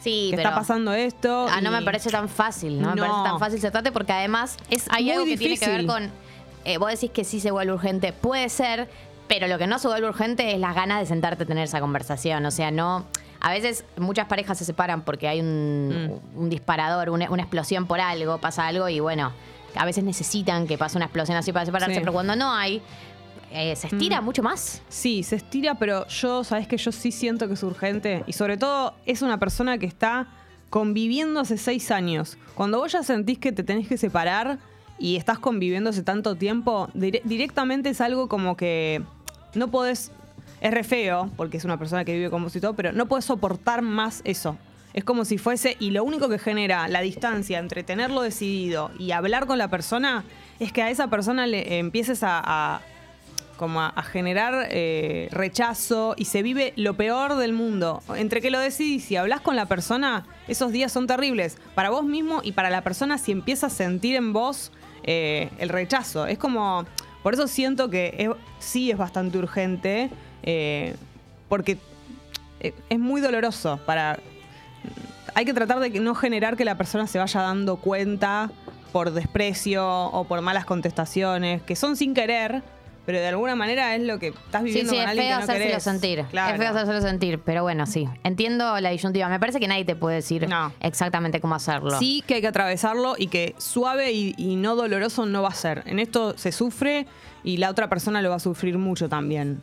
sí, 0.00 0.28
que 0.30 0.36
pero 0.36 0.48
está 0.48 0.58
pasando 0.60 0.92
esto. 0.92 1.46
Ah, 1.48 1.60
no 1.60 1.70
me 1.70 1.82
parece 1.82 2.10
tan 2.10 2.28
fácil, 2.28 2.80
no, 2.80 2.90
me 2.90 2.96
No. 2.96 3.02
parece 3.06 3.30
tan 3.30 3.38
fácil 3.38 3.60
se 3.60 3.70
trate 3.70 3.92
porque 3.92 4.12
además 4.12 4.56
Es 4.68 4.86
hay 4.90 5.10
algo 5.12 5.24
que 5.24 5.36
tiene 5.36 5.56
que 5.58 5.66
ver 5.68 5.86
con. 5.86 6.10
eh, 6.64 6.78
vos 6.78 6.90
decís 6.90 7.10
que 7.12 7.22
sí 7.24 7.38
se 7.40 7.50
vuelve 7.52 7.72
urgente, 7.72 8.12
puede 8.12 8.48
ser, 8.48 8.88
pero 9.28 9.46
lo 9.48 9.58
que 9.58 9.66
no 9.66 9.78
se 9.78 9.88
vuelve 9.88 10.08
urgente 10.08 10.52
es 10.52 10.58
las 10.60 10.74
ganas 10.74 11.00
de 11.00 11.06
sentarte 11.06 11.44
a 11.44 11.46
tener 11.46 11.64
esa 11.64 11.80
conversación. 11.80 12.44
O 12.46 12.50
sea, 12.50 12.70
no. 12.70 13.06
A 13.40 13.50
veces 13.50 13.84
muchas 13.96 14.26
parejas 14.28 14.58
se 14.58 14.64
separan 14.64 15.02
porque 15.02 15.26
hay 15.28 15.40
un, 15.40 16.20
Mm. 16.36 16.38
un 16.40 16.48
disparador, 16.50 17.10
una, 17.10 17.30
una 17.30 17.42
explosión 17.42 17.86
por 17.86 18.00
algo, 18.00 18.38
pasa 18.38 18.66
algo 18.68 18.88
y 18.88 19.00
bueno, 19.00 19.32
a 19.74 19.84
veces 19.84 20.04
necesitan 20.04 20.66
que 20.66 20.78
pase 20.78 20.96
una 20.96 21.06
explosión 21.06 21.36
así 21.36 21.52
para 21.52 21.64
separarse, 21.66 21.94
Sí. 21.94 22.00
pero 22.00 22.12
cuando 22.12 22.36
no 22.36 22.52
hay, 22.52 22.80
eh, 23.50 23.74
se 23.74 23.88
estira 23.88 24.20
Mm. 24.20 24.24
mucho 24.24 24.42
más. 24.42 24.80
Sí, 24.88 25.22
se 25.24 25.36
estira, 25.36 25.74
pero 25.74 26.06
yo, 26.06 26.44
sabes 26.44 26.68
que 26.68 26.76
yo 26.76 26.92
sí 26.92 27.10
siento 27.10 27.48
que 27.48 27.54
es 27.54 27.62
urgente. 27.62 28.22
Y 28.26 28.32
sobre 28.34 28.56
todo 28.56 28.94
es 29.06 29.22
una 29.22 29.38
persona 29.38 29.76
que 29.78 29.86
está 29.86 30.28
conviviendo 30.70 31.40
hace 31.40 31.56
seis 31.58 31.90
años. 31.90 32.38
Cuando 32.54 32.78
vos 32.78 32.92
ya 32.92 33.02
sentís 33.02 33.38
que 33.38 33.50
te 33.52 33.62
tenés 33.64 33.88
que 33.88 33.98
separar 33.98 34.58
y 34.98 35.16
estás 35.16 35.38
conviviendo 35.38 35.90
hace 35.90 36.02
tanto 36.02 36.36
tiempo, 36.36 36.88
dire- 36.94 37.22
directamente 37.24 37.90
es 37.90 38.00
algo 38.00 38.28
como 38.28 38.56
que 38.56 39.02
no 39.54 39.68
podés. 39.68 40.12
Es 40.60 40.70
re 40.72 40.84
feo, 40.84 41.28
porque 41.36 41.56
es 41.56 41.64
una 41.64 41.76
persona 41.76 42.04
que 42.04 42.14
vive 42.14 42.30
con 42.30 42.44
vos 42.44 42.54
y 42.54 42.60
todo, 42.60 42.74
pero 42.74 42.92
no 42.92 43.06
podés 43.06 43.24
soportar 43.24 43.82
más 43.82 44.20
eso. 44.24 44.56
Es 44.94 45.02
como 45.02 45.24
si 45.24 45.36
fuese, 45.38 45.76
y 45.80 45.90
lo 45.90 46.04
único 46.04 46.28
que 46.28 46.38
genera 46.38 46.86
la 46.86 47.00
distancia 47.00 47.58
entre 47.58 47.82
tenerlo 47.82 48.22
decidido 48.22 48.90
y 48.98 49.10
hablar 49.10 49.46
con 49.46 49.58
la 49.58 49.68
persona 49.68 50.22
es 50.60 50.72
que 50.72 50.82
a 50.82 50.90
esa 50.90 51.08
persona 51.08 51.48
le 51.48 51.78
empieces 51.78 52.20
a- 52.22 52.80
como 53.56 53.80
a, 53.80 54.02
generar 54.02 54.66
eh, 54.70 55.28
rechazo 55.30 56.14
y 56.16 56.24
se 56.26 56.42
vive 56.42 56.72
lo 56.76 56.94
peor 56.94 57.36
del 57.36 57.52
mundo. 57.52 58.02
Entre 58.16 58.40
que 58.40 58.50
lo 58.50 58.58
decidís 58.58 59.10
y 59.10 59.16
hablas 59.16 59.40
con 59.40 59.56
la 59.56 59.66
persona, 59.66 60.24
esos 60.48 60.72
días 60.72 60.90
son 60.92 61.06
terribles 61.06 61.58
para 61.74 61.90
vos 61.90 62.04
mismo 62.04 62.40
y 62.42 62.52
para 62.52 62.70
la 62.70 62.82
persona 62.82 63.18
si 63.18 63.30
empieza 63.32 63.66
a 63.66 63.70
sentir 63.70 64.16
en 64.16 64.32
vos 64.32 64.72
eh, 65.04 65.50
el 65.58 65.68
rechazo. 65.68 66.26
Es 66.26 66.38
como, 66.38 66.84
por 67.22 67.34
eso 67.34 67.46
siento 67.48 67.90
que 67.90 68.30
sí 68.58 68.90
es 68.90 68.98
bastante 68.98 69.38
urgente, 69.38 70.10
eh, 70.42 70.96
porque 71.48 71.78
eh, 72.60 72.74
es 72.88 72.98
muy 72.98 73.20
doloroso 73.20 73.78
para... 73.86 74.18
Hay 75.34 75.44
que 75.44 75.54
tratar 75.54 75.80
de 75.80 75.90
no 76.00 76.14
generar 76.14 76.56
que 76.56 76.64
la 76.64 76.76
persona 76.76 77.06
se 77.06 77.18
vaya 77.18 77.40
dando 77.40 77.76
cuenta 77.76 78.50
por 78.92 79.12
desprecio 79.12 79.86
o 79.88 80.24
por 80.24 80.40
malas 80.42 80.64
contestaciones, 80.64 81.62
que 81.62 81.74
son 81.74 81.96
sin 81.96 82.12
querer, 82.12 82.62
pero 83.04 83.18
de 83.18 83.26
alguna 83.28 83.54
manera 83.56 83.94
es 83.96 84.02
lo 84.02 84.18
que 84.18 84.28
estás 84.28 84.60
Sí, 84.62 84.66
viviendo 84.66 84.92
sí, 84.92 84.96
con 84.96 85.02
es 85.04 85.10
alguien 85.10 85.26
feo 85.26 85.36
que 85.36 85.38
no 85.38 85.44
hacérselo 85.44 85.68
querés. 85.70 85.82
sentir. 85.82 86.24
Claro. 86.30 86.54
Es 86.54 86.60
feo 86.60 86.70
hacérselo 86.70 87.00
sentir, 87.00 87.38
pero 87.40 87.62
bueno, 87.62 87.86
sí. 87.86 88.08
Entiendo 88.24 88.78
la 88.80 88.90
disyuntiva. 88.90 89.28
Me 89.28 89.40
parece 89.40 89.58
que 89.60 89.68
nadie 89.68 89.84
te 89.84 89.96
puede 89.96 90.16
decir 90.16 90.48
No. 90.48 90.72
exactamente 90.80 91.40
cómo 91.40 91.54
hacerlo. 91.54 91.98
Sí 91.98 92.22
que 92.26 92.34
hay 92.34 92.40
que 92.40 92.48
atravesarlo 92.48 93.14
y 93.18 93.26
que 93.28 93.54
suave 93.58 94.12
y, 94.12 94.34
y 94.36 94.56
no 94.56 94.76
doloroso 94.76 95.26
no 95.26 95.42
va 95.42 95.48
a 95.48 95.54
ser. 95.54 95.82
En 95.86 95.98
esto 95.98 96.36
se 96.38 96.52
sufre 96.52 97.06
y 97.44 97.56
la 97.56 97.70
otra 97.70 97.88
persona 97.88 98.22
lo 98.22 98.30
va 98.30 98.36
a 98.36 98.40
sufrir 98.40 98.78
mucho 98.78 99.08
también. 99.08 99.60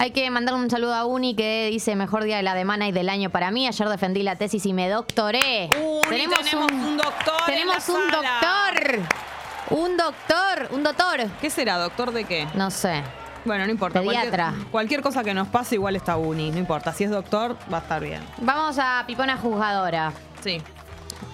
Hay 0.00 0.12
que 0.12 0.30
mandarle 0.30 0.60
un 0.60 0.70
saludo 0.70 0.94
a 0.94 1.06
Uni 1.06 1.34
que 1.34 1.68
dice 1.72 1.96
mejor 1.96 2.22
día 2.22 2.36
de 2.36 2.44
la 2.44 2.54
semana 2.54 2.86
y 2.86 2.92
del 2.92 3.08
año 3.08 3.30
para 3.30 3.50
mí. 3.50 3.66
Ayer 3.66 3.88
defendí 3.88 4.22
la 4.22 4.36
tesis 4.36 4.64
y 4.66 4.72
me 4.72 4.88
doctoré. 4.88 5.70
Uni, 6.08 6.26
tenemos 6.28 6.70
un 6.72 6.96
doctor 6.98 7.34
en 7.40 7.54
Tenemos 7.54 7.88
la 7.88 7.94
un 7.94 8.10
sala. 8.10 8.40
doctor. 8.40 9.00
Un 9.70 9.96
doctor. 9.96 10.68
Un 10.70 10.82
doctor. 10.82 11.26
¿Qué 11.40 11.50
será, 11.50 11.78
doctor 11.78 12.12
de 12.12 12.24
qué? 12.24 12.48
No 12.54 12.70
sé. 12.70 13.02
Bueno, 13.44 13.64
no 13.66 13.70
importa. 13.70 14.00
Pediatra. 14.00 14.46
Cualquier, 14.46 14.70
cualquier 14.70 15.02
cosa 15.02 15.24
que 15.24 15.34
nos 15.34 15.48
pase 15.48 15.74
igual 15.74 15.96
está 15.96 16.16
Uni. 16.16 16.50
No 16.50 16.58
importa. 16.58 16.92
Si 16.92 17.04
es 17.04 17.10
doctor, 17.10 17.56
va 17.72 17.78
a 17.78 17.80
estar 17.80 18.02
bien. 18.02 18.22
Vamos 18.38 18.78
a 18.78 19.04
Pipona 19.06 19.36
Juzgadora. 19.36 20.12
Sí. 20.42 20.62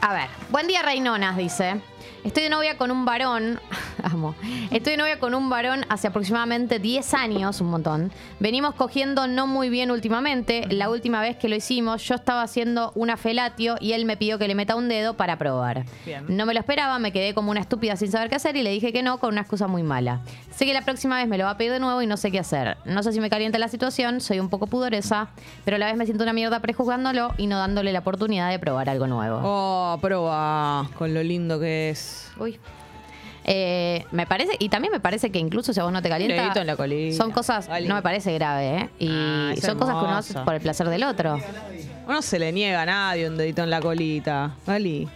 A 0.00 0.12
ver, 0.12 0.28
buen 0.50 0.66
día 0.66 0.82
Reinonas, 0.82 1.36
dice. 1.36 1.80
Estoy 2.24 2.44
de 2.44 2.50
novia 2.50 2.76
con 2.76 2.90
un 2.90 3.04
varón, 3.04 3.60
amo, 4.04 4.34
estoy 4.70 4.92
de 4.92 4.96
novia 4.96 5.18
con 5.18 5.34
un 5.34 5.48
varón 5.48 5.84
hace 5.88 6.08
aproximadamente 6.08 6.78
10 6.78 7.14
años, 7.14 7.60
un 7.60 7.68
montón. 7.68 8.12
Venimos 8.40 8.74
cogiendo 8.74 9.26
no 9.26 9.46
muy 9.46 9.68
bien 9.68 9.90
últimamente. 9.90 10.66
La 10.70 10.90
última 10.90 11.20
vez 11.20 11.36
que 11.36 11.48
lo 11.48 11.56
hicimos, 11.56 12.02
yo 12.04 12.14
estaba 12.14 12.42
haciendo 12.42 12.92
una 12.94 13.16
felatio 13.16 13.76
y 13.80 13.92
él 13.92 14.04
me 14.04 14.16
pidió 14.16 14.38
que 14.38 14.48
le 14.48 14.54
meta 14.54 14.76
un 14.76 14.88
dedo 14.88 15.14
para 15.14 15.38
probar. 15.38 15.84
Bien. 16.04 16.24
No 16.28 16.46
me 16.46 16.54
lo 16.54 16.60
esperaba, 16.60 16.98
me 16.98 17.12
quedé 17.12 17.34
como 17.34 17.50
una 17.50 17.60
estúpida 17.60 17.96
sin 17.96 18.10
saber 18.10 18.28
qué 18.28 18.36
hacer 18.36 18.56
y 18.56 18.62
le 18.62 18.70
dije 18.70 18.92
que 18.92 19.02
no 19.02 19.18
con 19.18 19.30
una 19.30 19.40
excusa 19.40 19.66
muy 19.66 19.82
mala. 19.82 20.20
Sé 20.54 20.66
que 20.66 20.74
la 20.74 20.82
próxima 20.82 21.16
vez 21.16 21.26
me 21.26 21.38
lo 21.38 21.44
va 21.44 21.50
a 21.50 21.56
pedir 21.56 21.72
de 21.72 21.80
nuevo 21.80 22.00
y 22.02 22.06
no 22.06 22.16
sé 22.16 22.30
qué 22.30 22.38
hacer. 22.38 22.76
No 22.84 23.02
sé 23.02 23.12
si 23.12 23.20
me 23.20 23.30
calienta 23.30 23.58
la 23.58 23.68
situación, 23.68 24.20
soy 24.20 24.40
un 24.40 24.48
poco 24.48 24.66
pudorosa, 24.66 25.28
pero 25.64 25.76
a 25.76 25.78
la 25.78 25.86
vez 25.86 25.96
me 25.96 26.04
siento 26.04 26.22
una 26.22 26.32
mierda 26.32 26.60
prejuzgándolo 26.60 27.34
y 27.38 27.46
no 27.46 27.58
dándole 27.58 27.92
la 27.92 28.00
oportunidad 28.00 28.50
de 28.50 28.58
probar 28.58 28.88
algo 28.88 29.06
nuevo. 29.06 29.40
Oh, 29.42 29.98
prueba 30.00 30.88
con 30.96 31.14
lo 31.14 31.22
lindo 31.22 31.58
que 31.58 31.90
es. 31.90 32.30
Uy. 32.38 32.58
Eh, 33.46 34.06
me 34.10 34.26
parece, 34.26 34.52
y 34.58 34.70
también 34.70 34.90
me 34.90 35.00
parece 35.00 35.30
que 35.30 35.38
incluso 35.38 35.74
si 35.74 35.80
a 35.80 35.82
vos 35.84 35.92
no 35.92 36.00
te 36.00 36.08
calienta, 36.08 36.40
Dedito 36.42 36.60
en 36.60 36.66
la 36.66 36.76
colita. 36.76 37.14
son 37.16 37.30
cosas, 37.30 37.68
Vale. 37.68 37.86
no 37.86 37.94
me 37.94 38.00
parece 38.02 38.32
grave, 38.32 38.76
¿eh? 38.78 38.90
Y 38.98 39.08
Ah, 39.10 39.52
es 39.54 39.60
son 39.60 39.78
cosas 39.78 39.94
que 39.96 40.00
uno 40.00 40.16
hace 40.16 40.32
hermoso. 40.32 40.44
por 40.46 40.54
el 40.54 40.60
placer 40.62 40.88
del 40.88 41.02
otro. 41.04 41.38
No 42.08 42.22
se 42.22 42.38
le 42.38 42.52
niega 42.52 42.82
a 42.82 42.86
nadie 42.86 43.28
un 43.28 43.36
dedito 43.36 43.62
en 43.62 43.68
la 43.70 43.80
colita. 43.80 44.54
Gali. 44.66 45.08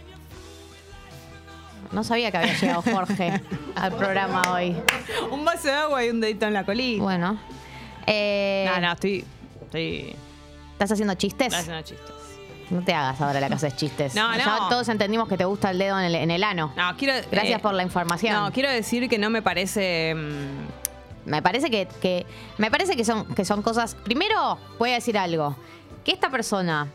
No 1.91 2.03
sabía 2.03 2.29
que 2.29 2.37
había 2.37 2.53
llegado 2.55 2.83
Jorge 2.83 3.41
al 3.75 3.93
programa 3.93 4.53
hoy. 4.53 4.75
Un 5.31 5.43
vaso 5.43 5.67
de 5.67 5.73
agua 5.73 6.05
y 6.05 6.09
un 6.09 6.19
dedito 6.21 6.45
en 6.45 6.53
la 6.53 6.63
colita. 6.63 7.01
Bueno. 7.01 7.39
Eh, 8.05 8.69
no, 8.71 8.79
no, 8.81 8.91
estoy. 8.93 9.25
Estoy. 9.63 10.15
¿Estás 10.73 10.91
haciendo 10.91 11.15
chistes? 11.15 11.47
estoy 11.47 11.59
haciendo 11.61 11.81
chistes. 11.81 12.15
No 12.69 12.81
te 12.81 12.93
hagas 12.93 13.19
ahora 13.21 13.39
la 13.39 13.47
que 13.47 13.55
haces 13.55 13.75
chistes. 13.75 14.13
No, 14.19 14.35
Ya 14.35 14.45
no. 14.45 14.69
todos 14.69 14.87
entendimos 14.89 15.27
que 15.27 15.37
te 15.37 15.45
gusta 15.45 15.71
el 15.71 15.79
dedo 15.79 15.97
en 15.99 16.05
el, 16.05 16.15
en 16.15 16.31
el 16.31 16.43
ano. 16.43 16.71
No, 16.75 16.95
quiero. 16.97 17.13
Gracias 17.31 17.59
eh, 17.59 17.61
por 17.61 17.73
la 17.73 17.83
información. 17.83 18.33
No, 18.33 18.51
quiero 18.51 18.69
decir 18.69 19.09
que 19.09 19.17
no 19.17 19.29
me 19.29 19.41
parece. 19.41 20.13
mm, 20.15 21.29
Me 21.29 21.41
parece 21.41 21.69
que, 21.69 21.87
que- 22.01 22.25
me 22.57 22.69
parece 22.71 22.95
que 22.95 23.03
son, 23.05 23.25
que 23.35 23.45
son 23.45 23.61
cosas. 23.61 23.95
Primero, 23.95 24.57
voy 24.77 24.91
a 24.91 24.93
decir 24.95 25.17
algo. 25.17 25.55
Que 26.05 26.11
esta 26.11 26.29
persona 26.29 26.87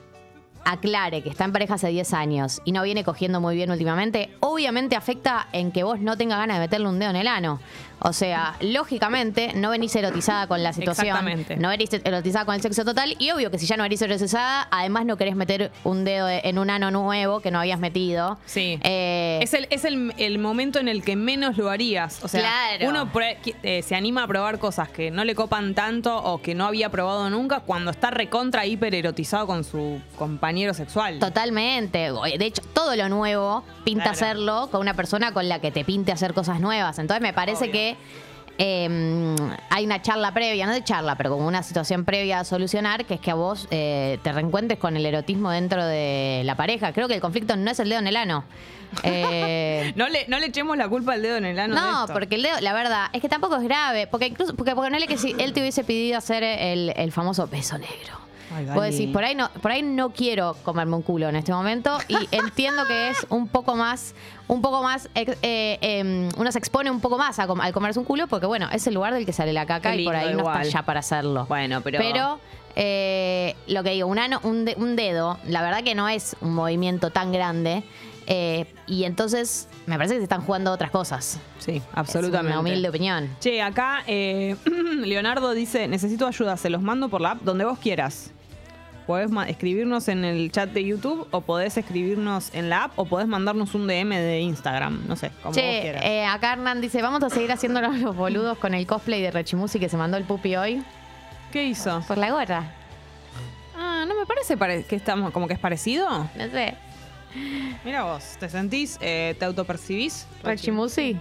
aclare 0.65 1.23
que 1.23 1.29
está 1.29 1.45
en 1.45 1.53
pareja 1.53 1.75
hace 1.75 1.89
10 1.89 2.15
años 2.15 2.63
y 2.65 2.73
no 2.73 2.83
viene 2.83 3.05
cogiendo 3.05 3.39
muy 3.39 3.55
bien 3.55 3.71
últimamente, 3.71 4.35
obviamente 4.41 4.97
afecta 4.97 5.47
en 5.53 5.71
que 5.73 5.83
vos 5.83 6.01
no 6.01 6.17
tengas 6.17 6.39
ganas 6.39 6.57
de 6.57 6.63
meterle 6.63 6.89
un 6.89 6.99
dedo 6.99 7.11
en 7.11 7.17
el 7.17 7.29
ano. 7.29 7.61
O 8.07 8.13
sea, 8.13 8.55
lógicamente, 8.61 9.53
no 9.55 9.71
venís 9.71 9.97
erotizada 9.97 10.47
con 10.47 10.63
la 10.63 10.75
situación. 10.75 11.07
Exactamente. 11.07 11.57
No 11.57 11.71
venís 11.71 11.91
erotizada 11.93 12.45
con 12.45 12.55
el 12.55 12.61
sexo 12.61 12.85
total. 12.85 13.17
Y 13.19 13.31
obvio 13.31 13.51
que 13.51 13.59
si 13.59 13.65
ya 13.67 13.79
no 13.79 13.83
venís 13.83 14.03
erotizada, 14.03 14.69
además 14.71 15.07
no 15.07 15.17
querés 15.17 15.37
meter 15.37 15.73
un 15.85 16.05
dedo 16.05 16.29
en 16.29 16.59
un 16.59 16.69
ano 16.69 16.91
nuevo 16.91 17.41
que 17.41 17.51
no 17.51 17.61
habías 17.61 17.79
metido. 17.79 18.39
Sí. 18.45 18.79
Eh, 18.83 19.39
Es, 19.43 19.55
el, 19.55 19.67
es 19.71 19.87
el, 19.87 20.13
el 20.19 20.39
momento 20.39 20.79
en 20.81 20.89
el 20.89 21.03
que 21.03 21.17
menos 21.17 21.57
lo 21.57 21.71
harías. 21.71 22.23
O 22.23 22.29
sea, 22.29 22.41
Claro. 22.43 22.91
uno 22.91 23.11
qui- 23.11 23.55
eh, 23.63 23.83
se 23.83 23.95
anima 23.97 24.25
a 24.25 24.27
probar 24.27 24.59
cosas 24.59 24.91
que 24.91 25.11
no 25.11 25.25
le 25.25 25.35
copan 25.35 25.75
tanto 25.75 26.15
o 26.15 26.43
que 26.43 26.55
no 26.55 26.67
había 26.67 26.91
probado 26.91 27.31
nunca 27.31 27.61
cuando 27.61 27.91
está 27.91 28.11
recontra 28.11 28.67
hiper 28.67 28.95
erotizado 28.95 29.47
con 29.47 29.65
su 29.65 29.99
compañero 30.17 30.75
sexual. 30.75 31.19
Totalmente. 31.21 32.11
De 32.39 32.45
hecho, 32.45 32.61
todo 32.75 32.95
lo 32.97 33.09
nuevo 33.09 33.65
pinta 33.85 34.05
Claro. 34.05 34.13
hacerlo 34.17 34.69
con 34.71 34.81
una 34.83 34.93
persona 34.95 35.33
con 35.33 35.49
la 35.49 35.59
que 35.61 35.71
te 35.71 35.85
pinte 35.85 36.13
hacer 36.13 36.35
cosas 36.35 36.61
nuevas. 36.61 36.99
Entonces 36.99 37.23
me 37.23 37.33
parece 37.33 37.65
Obvio. 37.65 37.73
que 37.73 37.94
eh, 38.59 39.35
hay 39.71 39.85
una 39.85 40.01
charla 40.01 40.33
previa, 40.33 40.67
no 40.67 40.73
de 40.73 40.85
charla, 40.85 41.17
pero 41.17 41.31
como 41.31 41.47
una 41.47 41.63
situación 41.63 42.05
previa 42.05 42.41
a 42.41 42.45
solucionar, 42.45 43.05
que 43.05 43.15
es 43.15 43.21
que 43.21 43.31
a 43.31 43.35
vos 43.35 43.67
eh, 43.71 44.19
te 44.23 44.33
reencuentres 44.33 44.79
con 44.79 44.97
el 44.97 45.05
erotismo 45.07 45.51
dentro 45.51 45.85
de 45.85 46.43
la 46.45 46.57
pareja. 46.57 46.93
Creo 46.93 47.09
que 47.09 47.15
el 47.15 47.21
conflicto 47.21 47.57
no 47.57 47.71
es 47.71 47.81
el 47.81 47.89
dedo 47.89 47.99
en 48.01 48.07
el 48.07 48.17
ano. 48.17 48.45
Eh, 49.03 49.93
No 49.97 50.09
le, 50.09 50.25
no 50.29 50.39
le 50.39 50.47
echemos 50.47 50.77
la 50.77 50.89
culpa 50.89 51.15
al 51.15 51.23
dedo 51.23 51.37
en 51.37 51.45
el 51.47 51.59
ano. 51.59 51.75
de 51.75 51.81
no, 51.81 52.01
esto. 52.03 52.13
porque 52.13 52.37
el 52.37 52.43
dedo, 52.43 52.61
la 52.61 52.73
verdad, 52.73 53.07
es 53.13 53.21
que 53.21 53.29
tampoco 53.29 53.57
es 53.57 53.63
grave. 53.65 54.07
Porque 54.07 54.27
incluso, 54.29 54.55
porque 54.55 54.73
ponerle 54.77 55.09
que 55.09 55.19
si 55.19 55.35
él 55.37 55.53
te 55.53 55.61
hubiese 55.61 55.83
pedido 55.83 56.17
hacer 56.17 56.45
el, 56.45 56.93
el 56.95 57.11
famoso 57.11 57.49
beso 57.49 57.77
negro. 57.77 58.21
Ay, 58.55 58.67
Vos 58.67 58.83
decís, 58.85 59.09
por 59.13 59.25
ahí 59.25 59.35
no, 59.35 59.49
por 59.61 59.71
ahí 59.73 59.83
no 59.83 60.11
quiero 60.11 60.57
comerme 60.63 60.97
un 60.97 61.03
culo 61.03 61.29
en 61.29 61.37
este 61.37 61.53
momento. 61.53 61.99
Y 62.09 62.17
entiendo 62.31 62.87
que 62.87 63.09
es 63.11 63.27
un 63.31 63.49
poco 63.49 63.75
más, 63.75 64.15
un 64.49 64.63
poco 64.63 64.83
más, 64.83 65.09
ex- 65.15 65.37
eh, 65.43 65.79
em, 65.81 66.29
uno 66.39 66.53
se 66.53 66.59
expone 66.59 66.91
un 66.91 67.01
poco 67.01 67.19
más 67.19 67.39
a 67.39 67.47
com- 67.47 67.61
al 67.61 67.73
comerse 67.73 67.99
un 67.99 68.05
culo, 68.05 68.27
porque 68.29 68.47
bueno, 68.47 68.69
es 68.73 68.87
el 68.87 68.95
lugar 68.95 69.13
del 69.15 69.27
que 69.27 69.33
sale 69.33 69.53
la 69.53 69.67
caca 69.67 69.95
y 69.97 70.05
por 70.05 70.15
ahí 70.15 70.33
no 70.33 70.41
igual. 70.41 70.63
está 70.63 70.79
ya 70.81 70.83
para 70.85 71.01
hacerlo. 71.01 71.47
Bueno, 71.49 71.81
pero- 71.83 71.99
Pero 71.99 72.39
eh, 72.77 73.55
lo 73.67 73.83
que 73.83 73.91
digo, 73.91 74.09
un, 74.09 74.19
ano- 74.19 74.41
un, 74.43 74.65
de- 74.65 74.75
un 74.79 74.97
dedo, 74.97 75.39
la 75.47 75.63
verdad 75.63 75.83
que 75.83 75.95
no 75.95 76.09
es 76.09 76.37
un 76.41 76.55
movimiento 76.55 77.11
tan 77.11 77.33
grande. 77.33 77.83
eh, 78.27 78.65
y 78.87 79.05
entonces 79.05 79.69
me 79.87 79.97
parece 79.97 80.15
que 80.15 80.21
se 80.21 80.25
están 80.25 80.41
jugando 80.43 80.73
otras 80.73 80.91
cosas. 80.91 81.39
Sí, 81.59 81.73
Es 81.77 81.83
absolutamente. 81.93 82.53
una 82.53 82.61
humilde 82.61 82.89
opinión. 82.89 83.29
Che, 83.41 83.61
acá 83.63 84.03
eh, 84.07 84.57
Leonardo 85.05 85.53
dice, 85.53 85.89
necesito 85.89 86.27
ayuda, 86.27 86.57
se 86.57 86.71
los 86.71 86.81
mando 86.83 87.09
por 87.11 87.21
la 87.21 87.33
app 87.33 87.43
donde 87.43 87.65
vos 87.67 87.79
quieras. 87.79 88.31
Podés 89.07 89.31
escribirnos 89.49 90.09
en 90.09 90.25
el 90.25 90.51
chat 90.51 90.71
de 90.71 90.83
YouTube 90.85 91.29
o 91.31 91.43
podés 91.43 91.77
escribirnos 91.77 92.55
en 92.55 92.71
la 92.71 92.85
app 92.85 92.99
o 92.99 93.05
podés 93.05 93.27
mandarnos 93.29 93.75
un 93.75 93.87
DM 93.87 94.11
de 94.17 94.41
Instagram, 94.41 95.07
no 95.07 95.15
sé, 95.17 95.29
como 95.43 95.55
vos 95.55 95.57
quieras. 95.59 96.03
eh, 96.05 96.25
acá 96.25 96.55
Hernán 96.55 96.81
dice, 96.81 97.03
vamos 97.03 97.23
a 97.23 97.29
seguir 97.29 97.53
haciéndonos 97.53 97.99
los 97.99 98.17
boludos 98.17 98.57
con 98.57 98.73
el 98.73 98.87
cosplay 98.87 99.21
de 99.21 99.31
Rechimusi 99.31 99.79
que 99.79 99.89
se 99.91 99.97
mandó 99.99 100.17
el 100.17 100.25
pupi 100.25 100.57
hoy. 100.57 100.83
¿Qué 101.53 101.65
hizo? 101.65 102.03
Por 102.09 102.17
la 102.19 102.31
gorra. 102.31 102.73
Ah, 103.77 104.05
¿no 104.09 104.15
me 104.19 104.25
parece 104.25 104.57
pare- 104.57 104.85
que 104.85 104.97
estamos 104.97 105.33
como 105.33 105.47
que 105.49 105.55
es 105.55 105.61
parecido? 105.61 106.09
No 106.37 106.49
sé. 106.51 106.75
Mira 107.85 108.05
vos, 108.05 108.37
¿te 108.41 108.49
sentís, 108.49 108.97
eh, 109.03 109.37
te 109.39 109.45
autopercibís? 109.45 110.27
Rechimusi. 110.43 111.19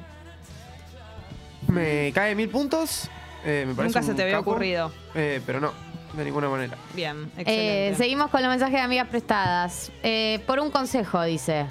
Me 1.67 2.11
cae 2.13 2.35
mil 2.35 2.49
puntos. 2.49 3.09
eh, 3.45 3.65
me 3.67 3.73
parece 3.75 3.99
Nunca 3.99 4.07
se 4.07 4.13
te 4.15 4.21
había 4.23 4.35
capo, 4.37 4.51
ocurrido. 4.51 4.91
eh, 5.15 5.41
pero 5.45 5.59
no, 5.59 5.71
de 6.13 6.23
ninguna 6.25 6.49
manera. 6.49 6.77
Bien, 6.93 7.23
Eh, 7.37 7.41
excelente. 7.41 7.95
seguimos 7.95 8.29
con 8.29 8.41
los 8.41 8.49
mensajes 8.49 8.75
de 8.75 8.81
amigas 8.81 9.07
prestadas. 9.07 9.91
Eh, 10.03 10.39
por 10.45 10.59
un 10.59 10.69
consejo, 10.71 11.21
dice. 11.23 11.65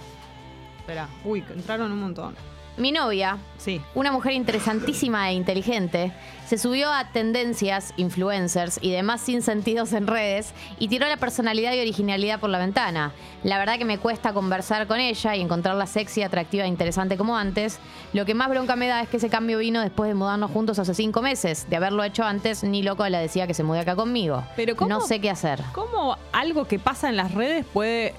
Espera, 0.81 1.09
uy, 1.25 1.45
entraron 1.55 1.91
un 1.93 2.01
montón. 2.01 2.35
Mi 2.83 2.91
novia, 2.91 3.39
Sí. 3.59 3.81
una 3.95 4.11
mujer 4.11 4.33
interesantísima 4.33 5.31
e 5.31 5.35
inteligente, 5.35 6.11
se 6.49 6.59
subió 6.59 6.93
a 6.93 7.05
tendencias, 7.13 7.95
influencers 7.97 8.81
y 8.83 8.91
demás 8.91 9.21
sin 9.21 9.41
sentidos 9.41 9.93
en 9.93 10.09
redes 10.09 10.53
y 10.81 10.89
tiró 10.89 11.07
la 11.07 11.17
personalidad 11.17 11.73
y 11.75 11.79
originalidad 11.81 12.41
por 12.41 12.51
la 12.51 12.59
ventana. 12.59 13.13
La 13.45 13.59
verdad 13.59 13.79
que 13.79 13.85
me 13.85 13.99
cuesta 13.99 14.33
conversar 14.33 14.89
con 14.89 14.99
ella 14.99 15.37
y 15.37 15.43
encontrarla 15.43 15.87
sexy, 15.87 16.25
atractiva 16.25 16.65
e 16.65 16.67
interesante 16.67 17.17
como 17.17 17.37
antes. 17.37 17.79
Lo 18.15 18.25
que 18.27 18.35
más 18.35 18.49
bronca 18.49 18.75
me 18.75 18.89
da 18.89 19.01
es 19.03 19.09
que 19.09 19.19
ese 19.19 19.29
cambio 19.29 19.59
vino 19.59 19.81
después 19.81 20.09
de 20.09 20.15
mudarnos 20.15 20.51
juntos 20.51 20.81
hace 20.81 20.93
cinco 20.93 21.23
meses. 21.23 21.71
De 21.71 21.77
haberlo 21.77 22.03
hecho 22.03 22.25
antes, 22.25 22.65
ni 22.65 22.83
loco 22.83 23.09
la 23.09 23.21
decía 23.21 23.47
que 23.47 23.55
se 23.55 23.63
mude 23.63 23.79
acá 23.79 23.95
conmigo. 23.95 24.43
Pero 24.57 24.75
¿cómo? 24.75 24.89
No 24.89 25.01
sé 25.03 25.21
qué 25.21 25.31
hacer. 25.31 25.61
¿Cómo 25.73 26.17
algo 26.33 26.65
que 26.67 26.81
pasa 26.81 27.09
en 27.09 27.17
las 27.17 27.33
redes 27.33 27.65
puede 27.73 28.13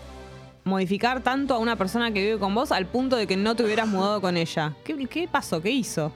modificar 0.63 1.22
tanto 1.22 1.53
a 1.55 1.58
una 1.60 1.75
persona 1.75 2.12
que 2.12 2.22
vive 2.22 2.39
con 2.39 2.53
vos 2.55 2.72
al 2.72 2.86
punto 2.86 3.15
de 3.15 3.27
que 3.27 3.36
no 3.38 3.55
te 3.55 3.63
hubieras 3.63 3.88
mudado 3.88 4.22
con 4.22 4.38
ella? 4.38 4.74
¿Qué, 4.84 5.05
qué 5.08 5.27
pasó? 5.27 5.62
¿Qué 5.62 5.70
hizo? 5.72 6.12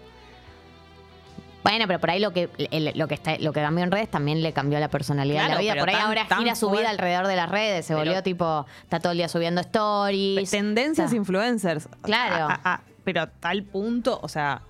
Bueno, 1.63 1.86
pero 1.86 2.00
por 2.00 2.10
ahí 2.12 2.22
lo 2.22 2.32
que 2.32 2.50
el- 2.72 2.94
lo 2.96 3.08
que 3.10 3.16
está, 3.16 3.38
lo 3.39 3.51
que 3.51 3.60
cambió 3.60 3.84
en 3.84 3.92
redes 3.92 4.10
también 4.10 4.42
le 4.42 4.54
cambió 4.54 4.80
la 4.80 4.88
personalidad 4.88 5.44
de 5.44 5.50
la 5.56 5.60
vida. 5.60 5.74
pero 5.74 5.82
Por 5.84 5.89
ahí 5.89 5.96
tan- 5.96 6.06
ahora 6.08 6.27
tan 6.27 6.39
gira 6.39 6.56
su 6.56 6.68
fuerte. 6.68 6.84
vida 6.84 6.89
alrededor 6.92 7.27
de 7.27 7.36
las 7.36 7.50
redes. 7.50 7.86
Se 7.86 7.94
Pero- 7.94 8.06
volvió 8.06 8.24
tipo, 8.24 8.66
está 8.84 9.00
todo 9.01 9.12
el 9.12 9.18
día 9.18 9.27
subiendo 9.27 9.60
stories. 9.60 10.50
Tendencias 10.50 11.08
Está- 11.08 11.18
influencers. 11.18 11.89
Claro. 12.04 12.46
A- 12.48 12.54
a- 12.63 12.74
a- 12.75 12.82
pero 13.04 13.22
a 13.24 13.27
tal 13.27 13.63
punto, 13.63 14.18
o 14.22 14.30
sea, 14.30 14.62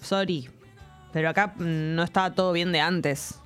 sorry, 0.00 0.48
pero 1.12 1.28
acá 1.28 1.48
mm, 1.56 1.94
no 1.94 2.02
estaba 2.02 2.30
todo 2.34 2.52
bien 2.52 2.72
de 2.72 2.80
antes. 2.80 3.38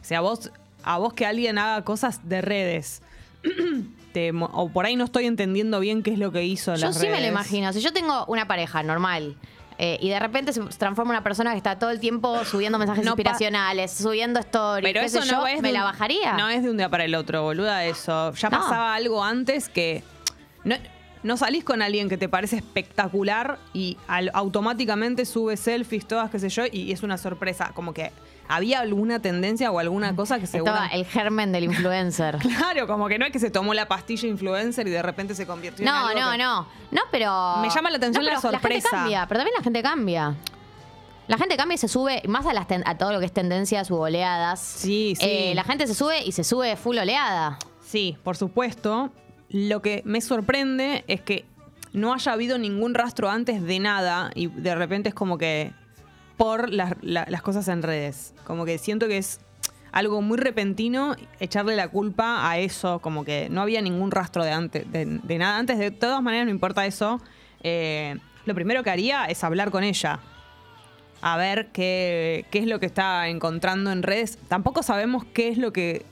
O 0.00 0.04
sea, 0.04 0.22
vos, 0.22 0.50
a 0.82 0.96
vos 0.96 1.12
que 1.12 1.26
alguien 1.26 1.58
haga 1.58 1.84
cosas 1.84 2.26
de 2.26 2.40
redes, 2.40 3.02
te 4.12 4.32
mo- 4.32 4.50
o 4.52 4.68
por 4.68 4.86
ahí 4.86 4.96
no 4.96 5.04
estoy 5.04 5.26
entendiendo 5.26 5.80
bien 5.80 6.02
qué 6.02 6.12
es 6.12 6.18
lo 6.18 6.32
que 6.32 6.44
hizo 6.44 6.74
Yo 6.74 6.86
las 6.88 6.96
sí 6.98 7.08
me 7.08 7.20
lo 7.20 7.26
imagino. 7.26 7.72
Si 7.72 7.80
yo 7.80 7.92
tengo 7.92 8.24
una 8.26 8.46
pareja 8.48 8.82
normal 8.82 9.36
eh, 9.78 9.98
y 10.00 10.08
de 10.10 10.18
repente 10.20 10.52
se 10.52 10.60
transforma 10.60 11.12
en 11.12 11.16
una 11.18 11.22
persona 11.24 11.52
que 11.52 11.56
está 11.56 11.78
todo 11.78 11.90
el 11.90 12.00
tiempo 12.00 12.44
subiendo 12.44 12.78
mensajes 12.78 13.04
No 13.04 13.12
inspiracionales, 13.12 13.90
subiendo 13.92 14.38
stories, 14.40 14.92
Pero 14.92 15.04
eso 15.04 15.20
no 15.20 15.24
yo, 15.24 15.46
es. 15.46 15.62
me 15.62 15.72
la 15.72 15.84
bajaría. 15.84 16.34
No 16.34 16.48
es 16.50 16.62
de 16.62 16.70
un 16.70 16.76
día 16.76 16.88
para 16.90 17.04
el 17.04 17.14
otro, 17.14 17.42
boluda, 17.42 17.84
eso. 17.86 18.32
Ya 18.34 18.50
No. 18.50 18.58
pasaba 18.58 18.94
algo 18.94 19.24
antes 19.24 19.68
que. 19.70 20.02
No, 20.64 20.76
no 21.22 21.36
salís 21.36 21.64
con 21.64 21.82
alguien 21.82 22.08
que 22.08 22.16
te 22.16 22.28
parece 22.28 22.56
espectacular 22.56 23.58
y 23.72 23.96
al- 24.08 24.30
automáticamente 24.34 25.24
sube 25.26 25.56
selfies, 25.56 26.06
todas, 26.06 26.30
qué 26.30 26.38
sé 26.38 26.48
yo, 26.48 26.64
y 26.70 26.92
es 26.92 27.02
una 27.02 27.18
sorpresa. 27.18 27.72
Como 27.74 27.92
que 27.92 28.10
había 28.48 28.80
alguna 28.80 29.20
tendencia 29.20 29.70
o 29.70 29.78
alguna 29.78 30.16
cosa 30.16 30.38
que 30.40 30.46
se 30.46 30.58
Estaba 30.58 30.86
el 30.88 31.04
germen 31.04 31.52
del 31.52 31.64
influencer. 31.64 32.38
Claro, 32.58 32.86
como 32.86 33.06
que 33.08 33.18
no 33.18 33.26
es 33.26 33.32
que 33.32 33.38
se 33.38 33.50
tomó 33.50 33.74
la 33.74 33.86
pastilla 33.86 34.28
influencer 34.28 34.86
y 34.88 34.90
de 34.90 35.02
repente 35.02 35.34
se 35.34 35.46
convirtió 35.46 35.84
en 35.86 35.92
No, 35.92 36.06
algo 36.08 36.20
no, 36.20 36.30
que- 36.32 36.38
no. 36.38 36.66
No, 36.90 37.00
pero. 37.10 37.56
Me 37.62 37.70
llama 37.70 37.90
la 37.90 37.98
atención 37.98 38.24
No, 38.24 38.30
la 38.32 38.40
sorpresa. 38.40 38.68
gente 38.68 38.88
cambia, 38.90 39.26
pero 39.28 39.38
también 39.40 39.54
la 39.56 39.62
gente 39.62 39.82
cambia. 39.82 40.34
La 41.28 41.38
gente 41.38 41.56
cambia 41.56 41.76
y 41.76 41.78
se 41.78 41.86
sube, 41.86 42.22
más 42.26 42.44
a, 42.46 42.52
las 42.52 42.66
ten- 42.66 42.82
a 42.86 42.98
todo 42.98 43.12
lo 43.12 43.20
que 43.20 43.26
es 43.26 43.32
tendencias 43.32 43.88
u 43.90 43.96
oleadas. 43.96 44.58
Sí, 44.60 45.14
sí. 45.16 45.24
Eh, 45.24 45.52
la 45.54 45.62
gente 45.62 45.86
se 45.86 45.94
sube 45.94 46.24
y 46.24 46.32
se 46.32 46.42
sube 46.42 46.74
full 46.76 46.98
oleada. 46.98 47.56
Sí, 47.86 48.16
por 48.24 48.36
supuesto. 48.36 49.10
Lo 49.50 49.82
que 49.82 50.02
me 50.04 50.20
sorprende 50.20 51.04
es 51.08 51.20
que 51.20 51.44
no 51.92 52.14
haya 52.14 52.32
habido 52.32 52.56
ningún 52.58 52.94
rastro 52.94 53.28
antes 53.28 53.62
de 53.62 53.80
nada 53.80 54.30
y 54.34 54.46
de 54.46 54.74
repente 54.74 55.08
es 55.08 55.14
como 55.14 55.38
que 55.38 55.72
por 56.36 56.70
las, 56.70 56.94
la- 57.02 57.26
las 57.28 57.42
cosas 57.42 57.66
en 57.68 57.82
redes. 57.82 58.32
Como 58.44 58.64
que 58.64 58.78
siento 58.78 59.08
que 59.08 59.18
es 59.18 59.40
algo 59.92 60.22
muy 60.22 60.38
repentino 60.38 61.16
echarle 61.40 61.74
la 61.74 61.88
culpa 61.88 62.48
a 62.48 62.58
eso, 62.58 63.00
como 63.00 63.24
que 63.24 63.48
no 63.50 63.60
había 63.60 63.82
ningún 63.82 64.12
rastro 64.12 64.44
de, 64.44 64.52
antes, 64.52 64.84
de 64.92 65.38
nada 65.38 65.58
antes. 65.58 65.78
De 65.78 65.90
todas 65.90 66.22
maneras, 66.22 66.46
no 66.46 66.52
importa 66.52 66.86
eso. 66.86 67.20
Eh, 67.64 68.16
lo 68.46 68.54
primero 68.54 68.82
que 68.84 68.90
haría 68.90 69.24
es 69.26 69.42
hablar 69.42 69.70
con 69.72 69.82
ella. 69.82 70.20
A 71.22 71.36
ver 71.36 71.70
qué, 71.72 72.46
qué 72.50 72.60
es 72.60 72.66
lo 72.66 72.78
que 72.80 72.86
está 72.86 73.28
encontrando 73.28 73.90
en 73.90 74.02
redes. 74.04 74.38
Tampoco 74.48 74.82
sabemos 74.84 75.24
qué 75.24 75.48
es 75.48 75.58
lo 75.58 75.72
que. 75.72 76.06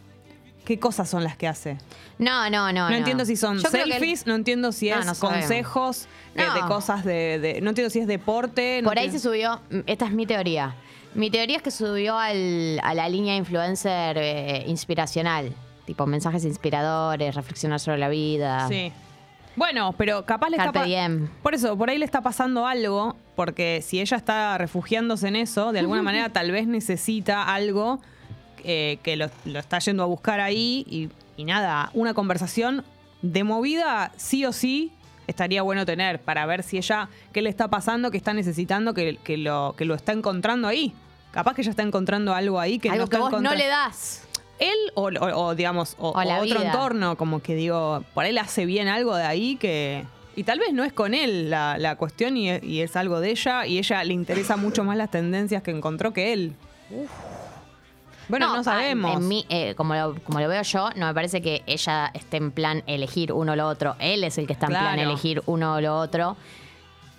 Qué 0.68 0.78
cosas 0.78 1.08
son 1.08 1.24
las 1.24 1.34
que 1.34 1.48
hace. 1.48 1.78
No, 2.18 2.50
no, 2.50 2.70
no. 2.74 2.90
No, 2.90 2.94
entiendo 2.94 3.24
si 3.24 3.36
son 3.36 3.56
Yo 3.58 3.70
creo 3.70 3.84
que 3.84 3.90
él- 3.90 3.98
selfies, 3.98 4.26
no 4.26 4.34
entiendo 4.34 4.70
si 4.70 4.90
No, 4.90 4.98
es 5.00 5.06
no 5.06 5.14
sabemos. 5.14 5.40
consejos 5.46 6.08
eh, 6.34 6.44
No. 6.46 6.52
de 6.54 6.60
cosas 6.60 7.04
de, 7.06 7.38
de- 7.38 7.60
No 7.62 7.70
entiendo 7.70 7.88
si 7.88 8.00
es 8.00 8.06
deporte. 8.06 8.80
no 8.82 8.90
Por 8.90 8.98
ahí 8.98 9.10
se 9.10 9.16
entiendo- 9.16 9.56
subió, 9.70 9.82
esta 9.86 10.04
es 10.04 10.12
mi 10.12 10.26
teoría. 10.26 10.74
Mi 11.14 11.30
teoría 11.30 11.56
es 11.56 11.62
que 11.62 11.70
subió 11.70 12.18
al- 12.18 12.80
a 12.82 12.92
la 12.92 13.08
línea 13.08 13.34
influencer 13.34 14.18
eh, 14.18 14.64
inspiracional. 14.66 15.54
Tipo 15.86 16.04
mensajes 16.04 16.44
inspiradores, 16.44 17.34
reflexionar 17.34 17.80
sobre 17.80 17.96
la 17.96 18.10
vida. 18.10 18.68
Sí. 18.68 18.92
Bueno, 19.56 19.94
pero 19.96 20.26
capaz 20.26 20.50
le 20.50 20.56
está 20.56 20.64
Carpe 20.66 20.80
pa- 20.80 20.84
diem. 20.84 21.28
Por 21.42 21.54
eso, 21.54 21.78
por 21.78 21.88
ahí 21.88 21.96
le 21.96 22.04
está 22.04 22.20
pasando 22.20 22.66
algo, 22.66 23.16
porque 23.36 23.80
si 23.82 24.00
ella 24.02 24.18
está 24.18 24.58
refugiándose 24.58 25.28
en 25.28 25.36
eso, 25.36 25.72
de 25.72 25.78
alguna 25.78 26.02
manera 26.02 26.28
tal 26.28 26.50
vez 26.52 26.66
necesita 26.66 27.42
algo 27.54 28.00
eh, 28.64 28.98
que 29.02 29.16
lo, 29.16 29.30
lo 29.44 29.58
está 29.58 29.78
yendo 29.78 30.02
a 30.02 30.06
buscar 30.06 30.40
ahí 30.40 30.84
y, 30.88 31.08
y 31.36 31.44
nada, 31.44 31.90
una 31.94 32.14
conversación 32.14 32.84
de 33.22 33.44
movida 33.44 34.12
sí 34.16 34.44
o 34.44 34.52
sí 34.52 34.92
estaría 35.26 35.62
bueno 35.62 35.84
tener 35.84 36.20
para 36.20 36.46
ver 36.46 36.62
si 36.62 36.78
ella, 36.78 37.08
qué 37.32 37.42
le 37.42 37.50
está 37.50 37.68
pasando, 37.68 38.10
qué 38.10 38.16
está 38.16 38.32
necesitando, 38.32 38.94
que, 38.94 39.16
que 39.22 39.36
lo, 39.36 39.74
que 39.76 39.84
lo 39.84 39.94
está 39.94 40.12
encontrando 40.12 40.68
ahí. 40.68 40.92
Capaz 41.32 41.54
que 41.54 41.60
ella 41.62 41.70
está 41.70 41.82
encontrando 41.82 42.34
algo 42.34 42.58
ahí 42.58 42.78
que 42.78 42.88
Algo 42.88 43.04
no 43.04 43.08
que 43.10 43.16
está 43.16 43.18
vos 43.18 43.30
no 43.32 43.38
encontra- 43.50 43.56
le 43.58 43.66
das. 43.66 44.22
él 44.58 44.78
o, 44.94 45.02
o- 45.08 45.44
o, 45.46 45.54
digamos, 45.54 45.94
o, 45.98 46.08
O 46.10 46.18
otro 46.18 46.42
vida. 46.44 46.62
entorno, 46.62 47.16
como 47.16 47.40
que 47.42 47.54
digo, 47.54 48.02
por 48.14 48.24
él 48.24 48.38
hace 48.38 48.64
bien 48.64 48.88
algo 48.88 49.14
de 49.16 49.24
ahí 49.24 49.56
que... 49.56 50.04
Y 50.34 50.44
tal 50.44 50.60
vez 50.60 50.72
no 50.72 50.84
es 50.84 50.92
con 50.92 51.14
él 51.14 51.50
la, 51.50 51.76
la 51.78 51.96
cuestión 51.96 52.36
y 52.36 52.48
es, 52.48 52.62
y 52.62 52.80
es 52.80 52.94
algo 52.96 53.18
de 53.20 53.30
ella 53.32 53.66
y 53.66 53.78
ella 53.78 54.02
le 54.04 54.14
interesa 54.14 54.56
mucho 54.56 54.84
más 54.84 54.96
las 54.96 55.10
tendencias 55.10 55.62
que 55.64 55.72
encontró 55.72 56.12
que 56.12 56.32
él. 56.32 56.54
Bueno, 58.28 58.54
no, 58.56 58.62
sabemos. 58.62 59.16
en 59.16 59.26
mí, 59.28 59.46
eh, 59.48 59.74
como, 59.74 59.94
lo, 59.94 60.14
como 60.22 60.40
lo 60.40 60.48
veo 60.48 60.62
yo, 60.62 60.90
no 60.96 61.06
me 61.06 61.14
parece 61.14 61.40
que 61.40 61.62
ella 61.66 62.10
esté 62.12 62.36
en 62.36 62.50
plan 62.50 62.82
elegir 62.86 63.32
uno 63.32 63.52
o 63.52 63.56
lo 63.56 63.66
otro. 63.66 63.96
Él 63.98 64.22
es 64.24 64.36
el 64.38 64.46
que 64.46 64.52
está 64.52 64.66
en 64.66 64.72
plan 64.72 64.98
elegir 64.98 65.42
uno 65.46 65.74
o 65.74 65.80
lo 65.80 65.98
otro. 65.98 66.36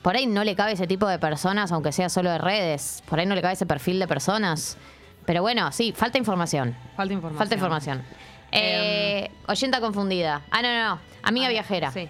Por 0.02 0.16
ahí 0.16 0.28
no 0.28 0.44
le 0.44 0.56
cabe 0.56 0.74
ese 0.74 0.88
tipo 0.88 1.08
de 1.08 1.20
personas, 1.20 1.72
aunque 1.72 1.92
sea 1.92 2.10
solo 2.10 2.30
de 2.32 2.38
redes. 2.38 3.04
Por 3.10 3.20
ahí 3.20 3.26
no 3.26 3.36
le 3.36 3.42
cabe 3.42 3.54
ese 3.56 3.66
perfil 3.66 4.00
de 4.00 4.08
personas. 4.08 4.78
Pero 5.26 5.42
bueno, 5.42 5.72
sí, 5.72 5.92
falta 5.96 6.18
información. 6.18 6.76
Falta 6.96 7.14
información. 7.14 7.38
Falta 7.38 7.56
información. 7.56 8.04
Eh, 8.52 9.30
oyenta 9.48 9.82
confundida. 9.82 10.42
Ah, 10.52 10.62
no, 10.62 10.74
no, 10.74 10.90
no. 10.96 11.00
Amiga 11.24 11.48
Ah, 11.48 11.50
viajera. 11.52 11.92
Sí. 11.92 12.08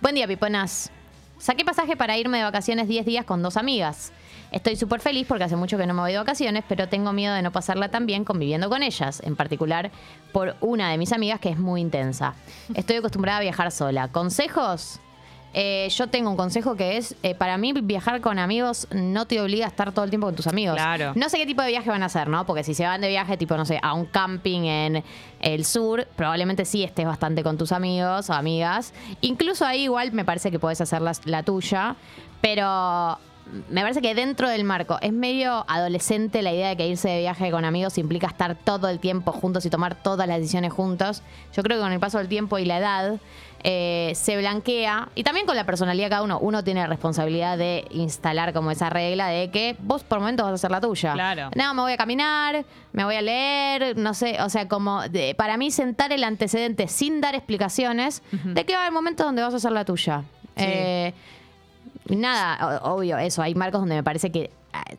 Buen 0.00 0.14
día, 0.14 0.26
piponas. 0.26 0.90
Saqué 1.38 1.64
pasaje 1.64 1.96
para 1.96 2.18
irme 2.18 2.38
de 2.38 2.44
vacaciones 2.44 2.88
10 2.88 3.06
días 3.06 3.24
con 3.24 3.42
dos 3.42 3.56
amigas. 3.56 4.12
Estoy 4.52 4.76
súper 4.76 5.00
feliz 5.00 5.26
porque 5.28 5.44
hace 5.44 5.56
mucho 5.56 5.78
que 5.78 5.86
no 5.86 5.94
me 5.94 6.00
voy 6.00 6.12
de 6.12 6.18
vacaciones, 6.18 6.64
pero 6.68 6.88
tengo 6.88 7.12
miedo 7.12 7.34
de 7.34 7.42
no 7.42 7.52
pasarla 7.52 7.88
tan 7.88 8.06
bien 8.06 8.24
conviviendo 8.24 8.68
con 8.68 8.82
ellas, 8.82 9.20
en 9.24 9.36
particular 9.36 9.90
por 10.32 10.56
una 10.60 10.90
de 10.90 10.98
mis 10.98 11.12
amigas 11.12 11.40
que 11.40 11.50
es 11.50 11.58
muy 11.58 11.80
intensa. 11.80 12.34
Estoy 12.74 12.96
acostumbrada 12.96 13.38
a 13.38 13.42
viajar 13.42 13.70
sola. 13.70 14.08
¿Consejos? 14.08 15.00
Eh, 15.52 15.88
yo 15.90 16.06
tengo 16.06 16.30
un 16.30 16.36
consejo 16.36 16.76
que 16.76 16.96
es, 16.96 17.16
eh, 17.24 17.34
para 17.34 17.58
mí 17.58 17.72
viajar 17.72 18.20
con 18.20 18.38
amigos 18.38 18.86
no 18.92 19.26
te 19.26 19.40
obliga 19.40 19.66
a 19.66 19.68
estar 19.68 19.90
todo 19.90 20.04
el 20.04 20.10
tiempo 20.10 20.28
con 20.28 20.36
tus 20.36 20.46
amigos. 20.46 20.76
Claro. 20.76 21.12
No 21.16 21.28
sé 21.28 21.38
qué 21.38 21.46
tipo 21.46 21.62
de 21.62 21.68
viaje 21.68 21.90
van 21.90 22.02
a 22.04 22.06
hacer, 22.06 22.28
¿no? 22.28 22.46
Porque 22.46 22.62
si 22.62 22.74
se 22.74 22.84
van 22.84 23.00
de 23.00 23.08
viaje, 23.08 23.36
tipo, 23.36 23.56
no 23.56 23.64
sé, 23.64 23.80
a 23.82 23.94
un 23.94 24.06
camping 24.06 24.62
en 24.62 25.04
el 25.40 25.64
sur, 25.64 26.06
probablemente 26.14 26.64
sí 26.64 26.84
estés 26.84 27.06
bastante 27.06 27.42
con 27.42 27.58
tus 27.58 27.72
amigos 27.72 28.30
o 28.30 28.32
amigas. 28.32 28.94
Incluso 29.22 29.66
ahí 29.66 29.82
igual 29.82 30.12
me 30.12 30.24
parece 30.24 30.52
que 30.52 30.60
puedes 30.60 30.80
hacer 30.80 31.02
la, 31.02 31.12
la 31.24 31.42
tuya, 31.42 31.96
pero 32.40 33.18
me 33.68 33.82
parece 33.82 34.00
que 34.02 34.14
dentro 34.14 34.48
del 34.48 34.64
marco 34.64 34.98
es 35.00 35.12
medio 35.12 35.64
adolescente 35.68 36.42
la 36.42 36.52
idea 36.52 36.68
de 36.70 36.76
que 36.76 36.86
irse 36.88 37.08
de 37.08 37.18
viaje 37.20 37.50
con 37.50 37.64
amigos 37.64 37.98
implica 37.98 38.26
estar 38.28 38.54
todo 38.54 38.88
el 38.88 38.98
tiempo 39.00 39.32
juntos 39.32 39.64
y 39.66 39.70
tomar 39.70 39.94
todas 39.94 40.26
las 40.28 40.38
decisiones 40.38 40.72
juntos. 40.72 41.22
Yo 41.54 41.62
creo 41.62 41.78
que 41.78 41.82
con 41.82 41.92
el 41.92 42.00
paso 42.00 42.18
del 42.18 42.28
tiempo 42.28 42.58
y 42.58 42.64
la 42.64 42.78
edad 42.78 43.14
eh, 43.62 44.12
se 44.14 44.38
blanquea 44.38 45.10
y 45.14 45.22
también 45.22 45.44
con 45.46 45.54
la 45.54 45.64
personalidad 45.64 46.06
de 46.06 46.10
cada 46.10 46.22
uno. 46.22 46.38
Uno 46.38 46.64
tiene 46.64 46.80
la 46.80 46.86
responsabilidad 46.86 47.58
de 47.58 47.86
instalar 47.90 48.52
como 48.54 48.70
esa 48.70 48.88
regla 48.88 49.28
de 49.28 49.50
que 49.50 49.76
vos 49.80 50.02
por 50.02 50.18
momentos 50.20 50.44
vas 50.44 50.52
a 50.52 50.54
hacer 50.54 50.70
la 50.70 50.80
tuya. 50.80 51.12
Claro. 51.12 51.50
No, 51.54 51.74
me 51.74 51.82
voy 51.82 51.92
a 51.92 51.96
caminar, 51.98 52.64
me 52.92 53.04
voy 53.04 53.16
a 53.16 53.22
leer, 53.22 53.98
no 53.98 54.14
sé, 54.14 54.38
o 54.42 54.48
sea, 54.48 54.66
como 54.68 55.02
de- 55.08 55.34
para 55.34 55.56
mí 55.58 55.70
sentar 55.70 56.12
el 56.12 56.24
antecedente 56.24 56.88
sin 56.88 57.20
dar 57.20 57.34
explicaciones 57.34 58.22
de 58.32 58.64
que 58.64 58.72
va 58.72 58.78
a 58.78 58.82
haber 58.84 58.92
momentos 58.94 59.26
donde 59.26 59.42
vas 59.42 59.52
a 59.52 59.58
hacer 59.58 59.72
la 59.72 59.84
tuya. 59.84 60.22
Sí. 60.56 60.64
Eh, 60.66 61.14
nada, 62.08 62.80
obvio, 62.82 63.18
eso, 63.18 63.42
hay 63.42 63.54
marcos 63.54 63.80
donde 63.80 63.96
me 63.96 64.02
parece 64.02 64.30
que 64.30 64.44
eh, 64.44 64.96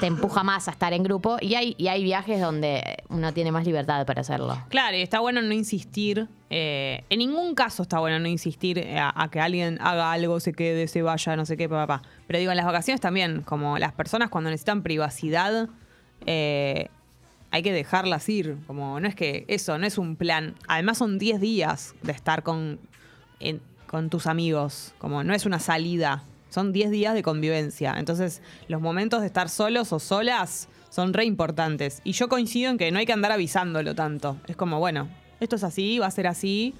te 0.00 0.06
empuja 0.06 0.42
más 0.42 0.68
a 0.68 0.70
estar 0.70 0.92
en 0.92 1.02
grupo 1.02 1.36
y 1.40 1.54
hay, 1.54 1.74
y 1.78 1.88
hay 1.88 2.02
viajes 2.02 2.40
donde 2.40 3.02
uno 3.08 3.32
tiene 3.32 3.52
más 3.52 3.66
libertad 3.66 4.06
para 4.06 4.22
hacerlo. 4.22 4.56
Claro, 4.68 4.96
y 4.96 5.02
está 5.02 5.20
bueno 5.20 5.42
no 5.42 5.52
insistir. 5.52 6.28
eh, 6.50 7.04
en 7.10 7.18
ningún 7.18 7.54
caso 7.54 7.82
está 7.82 7.98
bueno 7.98 8.18
no 8.18 8.28
insistir 8.28 8.86
a, 8.98 9.28
que 9.30 9.40
alguien 9.40 9.78
haga 9.80 10.12
algo, 10.12 10.40
se 10.40 10.52
quede, 10.52 10.88
se 10.88 11.02
vaya, 11.02 11.36
no 11.36 11.44
sé 11.46 11.56
qué, 11.56 11.68
papá. 11.68 12.02
Pero 12.26 12.38
digo, 12.38 12.50
en 12.52 12.56
las 12.56 12.66
vacaciones 12.66 13.00
también, 13.00 13.42
como 13.42 13.78
las 13.78 13.92
personas 13.92 14.30
cuando 14.30 14.50
necesitan 14.50 14.82
privacidad, 14.82 15.68
eh, 16.26 16.88
hay 17.50 17.62
que 17.62 17.72
dejarlas 17.72 18.28
ir. 18.28 18.56
Como 18.66 18.98
no 19.00 19.08
es 19.08 19.14
que 19.14 19.44
eso, 19.48 19.78
no 19.78 19.86
es 19.86 19.98
un 19.98 20.16
plan. 20.16 20.54
Además 20.66 20.98
son 20.98 21.18
10 21.18 21.40
días 21.40 21.94
de 22.02 22.12
estar 22.12 22.42
con, 22.42 22.80
con 23.86 24.10
tus 24.10 24.26
amigos. 24.26 24.94
Como 24.98 25.22
no 25.22 25.34
es 25.34 25.46
una 25.46 25.58
salida. 25.60 26.24
Son 26.54 26.72
10 26.72 26.92
días 26.92 27.14
de 27.14 27.24
convivencia. 27.24 27.96
Entonces, 27.98 28.40
los 28.68 28.80
momentos 28.80 29.22
de 29.22 29.26
estar 29.26 29.48
solos 29.48 29.92
o 29.92 29.98
solas 29.98 30.68
son 30.88 31.12
re 31.12 31.24
importantes. 31.24 32.00
Y 32.04 32.12
yo 32.12 32.28
coincido 32.28 32.70
en 32.70 32.78
que 32.78 32.92
no 32.92 33.00
hay 33.00 33.06
que 33.06 33.12
andar 33.12 33.32
avisándolo 33.32 33.96
tanto. 33.96 34.36
Es 34.46 34.54
como, 34.54 34.78
bueno, 34.78 35.08
esto 35.40 35.56
es 35.56 35.64
así, 35.64 35.98
va 35.98 36.06
a 36.06 36.10
ser 36.12 36.28
así. 36.28 36.72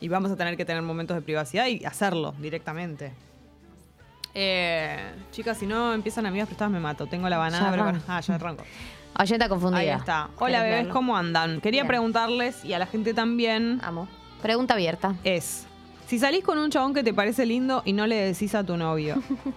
Y 0.00 0.08
vamos 0.08 0.32
a 0.32 0.36
tener 0.36 0.56
que 0.56 0.64
tener 0.64 0.82
momentos 0.82 1.14
de 1.16 1.22
privacidad 1.22 1.68
y 1.68 1.84
hacerlo 1.84 2.34
directamente. 2.40 3.12
Eh, 4.34 4.98
chicas, 5.30 5.58
si 5.58 5.66
no 5.68 5.94
empiezan 5.94 6.26
amigas 6.26 6.48
prestadas, 6.48 6.72
me 6.72 6.80
mato. 6.80 7.06
Tengo 7.06 7.28
la 7.28 7.38
banana 7.38 7.70
Ya 7.70 7.72
arranco. 7.72 8.04
Ah, 8.08 8.20
ya 8.20 8.34
arranco. 8.34 8.64
Oyenta 9.16 9.48
confundida. 9.48 9.78
Ahí 9.78 9.88
está. 9.90 10.30
Hola, 10.40 10.58
¿Querés 10.58 10.78
bebés? 10.78 10.92
¿cómo 10.92 11.16
andan? 11.16 11.60
Quería 11.60 11.82
Bien. 11.82 11.86
preguntarles, 11.86 12.64
y 12.64 12.72
a 12.72 12.80
la 12.80 12.86
gente 12.86 13.14
también, 13.14 13.78
Amo. 13.84 14.08
Pregunta 14.42 14.74
abierta. 14.74 15.14
es, 15.22 15.68
si 16.06 16.18
salís 16.18 16.44
con 16.44 16.58
un 16.58 16.70
chabón 16.70 16.94
que 16.94 17.02
te 17.02 17.14
parece 17.14 17.46
lindo 17.46 17.82
y 17.84 17.92
no 17.92 18.06
le 18.06 18.16
decís 18.16 18.54
a 18.54 18.64
tu 18.64 18.76
novio, 18.76 19.16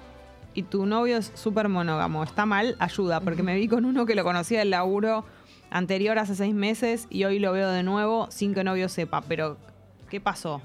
y 0.53 0.63
tu 0.63 0.85
novio 0.85 1.17
es 1.17 1.31
súper 1.35 1.69
monógamo, 1.69 2.23
¿está 2.23 2.45
mal? 2.45 2.75
Ayuda, 2.79 3.19
porque 3.21 3.43
me 3.43 3.55
vi 3.55 3.67
con 3.67 3.85
uno 3.85 4.05
que 4.05 4.15
lo 4.15 4.23
conocía 4.23 4.59
del 4.59 4.71
laburo 4.71 5.25
anterior 5.69 6.17
hace 6.17 6.33
seis 6.35 6.53
meses 6.55 7.07
y 7.09 7.25
hoy 7.25 7.39
lo 7.39 7.51
veo 7.51 7.69
de 7.69 7.83
nuevo 7.83 8.27
sin 8.31 8.53
que 8.53 8.63
novio 8.63 8.87
sepa, 8.89 9.21
pero 9.21 9.57
¿qué 10.09 10.19
pasó? 10.21 10.61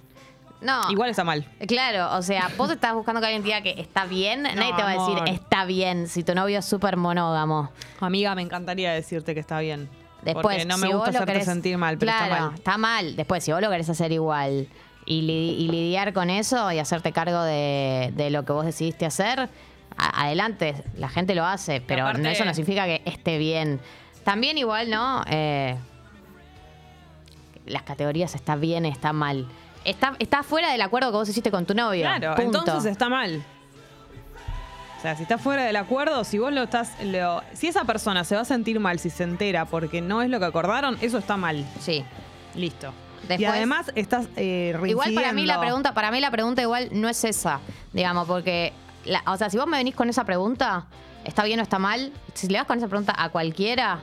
No. 0.61 0.88
Igual 0.92 1.11
está 1.11 1.25
mal. 1.25 1.45
Claro, 1.66 2.16
o 2.16 2.23
sea, 2.23 2.49
vos 2.57 2.71
estás 2.71 2.95
buscando 2.95 3.21
que 3.21 3.27
alguien 3.27 3.42
diga 3.42 3.62
que 3.62 3.75
está 3.81 4.05
bien, 4.07 4.45
nadie 4.45 4.73
te 4.77 4.83
va 4.83 4.90
a 4.90 4.92
decir 4.92 5.16
amor. 5.16 5.29
está 5.29 5.64
bien 5.64 6.07
si 6.07 6.23
tu 6.23 6.37
novio 6.37 6.61
es 6.61 6.64
súper 6.64 6.97
monógamo. 6.97 7.71
Amiga, 7.99 8.35
me 8.37 8.42
encantaría 8.42 8.92
decirte 8.92 9.35
que 9.35 9.40
está 9.40 9.59
bien. 9.59 9.88
Después, 10.23 10.42
porque 10.59 10.64
no 10.66 10.79
me 10.79 10.87
si 10.87 10.92
gusta 10.92 11.11
hacerte 11.11 11.33
querés- 11.33 11.45
sentir 11.47 11.77
mal, 11.79 11.99
pero 11.99 12.12
claro, 12.12 12.25
está 12.35 12.38
mal. 12.47 12.55
está 12.55 12.79
mal. 12.79 13.16
Después, 13.16 13.42
si 13.42 13.51
vos 13.51 13.61
lo 13.61 13.68
querés 13.71 13.90
hacer 13.90 14.12
igual 14.12 14.68
y, 15.05 15.23
li- 15.23 15.57
y 15.59 15.69
lidiar 15.69 16.12
con 16.12 16.31
eso 16.31 16.71
y 16.73 16.79
hacerte 16.79 17.12
cargo 17.12 17.43
de, 17.43 18.12
de 18.17 18.31
lo 18.31 18.45
que 18.45 18.53
vos 18.53 18.65
decidiste 18.65 19.05
hacer, 19.07 19.49
adelante, 19.97 20.75
la 20.97 21.09
gente 21.09 21.35
lo 21.35 21.45
hace, 21.45 21.81
pero 21.81 22.03
aparte- 22.05 22.23
no, 22.23 22.29
eso 22.31 22.45
no 22.45 22.55
significa 22.55 22.85
que 22.87 23.03
esté 23.05 23.38
bien. 23.38 23.81
También 24.25 24.57
igual, 24.59 24.88
¿no? 24.91 25.23
Eh, 25.29 25.77
las 27.67 27.83
categorías 27.83 28.35
está 28.35 28.57
bien, 28.57 28.85
está 28.87 29.12
mal. 29.12 29.47
Está, 29.85 30.15
está 30.19 30.43
fuera 30.43 30.71
del 30.71 30.81
acuerdo 30.83 31.11
que 31.11 31.17
vos 31.17 31.29
hiciste 31.29 31.51
con 31.51 31.67
tu 31.67 31.75
novio. 31.75 32.03
Claro, 32.03 32.35
Punto. 32.37 32.61
entonces 32.61 32.93
está 32.93 33.09
mal. 33.09 33.43
O 34.99 35.03
sea, 35.03 35.17
si 35.17 35.23
está 35.25 35.37
fuera 35.38 35.65
del 35.65 35.75
acuerdo, 35.77 36.23
si 36.23 36.38
vos 36.38 36.53
lo 36.53 36.62
estás. 36.62 36.93
lo- 37.03 37.43
si 37.55 37.67
esa 37.67 37.85
persona 37.85 38.23
se 38.25 38.37
va 38.37 38.43
a 38.43 38.45
sentir 38.45 38.79
mal 38.79 39.01
si 39.01 39.11
se 39.11 39.25
entera 39.25 39.65
porque 39.65 40.01
no 40.01 40.23
es 40.23 40.31
lo 40.31 40.38
que 40.38 40.45
acordaron, 40.47 40.97
eso 41.01 41.19
está 41.19 41.37
mal. 41.37 41.65
Sí. 41.81 42.05
Listo. 42.55 42.93
Y 43.25 43.27
Después- 43.29 43.51
además 43.51 43.93
estás 43.95 44.27
eh, 44.37 44.77
Igual 44.87 45.15
para 45.15 45.33
mí 45.33 45.47
la 45.47 45.61
pregunta, 45.61 45.95
para 45.95 46.11
mí 46.11 46.21
la 46.21 46.31
pregunta 46.31 46.63
igual 46.63 46.89
no 46.93 47.09
es 47.09 47.25
esa, 47.25 47.61
digamos, 47.93 48.27
porque, 48.27 48.73
la- 49.05 49.23
o 49.27 49.37
sea, 49.37 49.51
si 49.51 49.57
vos 49.57 49.67
me 49.67 49.77
venís 49.79 49.95
con 49.95 50.09
esa 50.09 50.25
pregunta, 50.25 50.87
¿está 51.25 51.45
bien 51.45 51.61
o 51.61 51.63
está 51.63 51.79
mal? 51.79 52.13
Si 52.35 52.49
le 52.49 52.59
vas 52.59 52.67
con 52.67 52.79
esa 52.79 52.89
pregunta 52.89 53.15
a 53.17 53.29
cualquiera, 53.31 54.01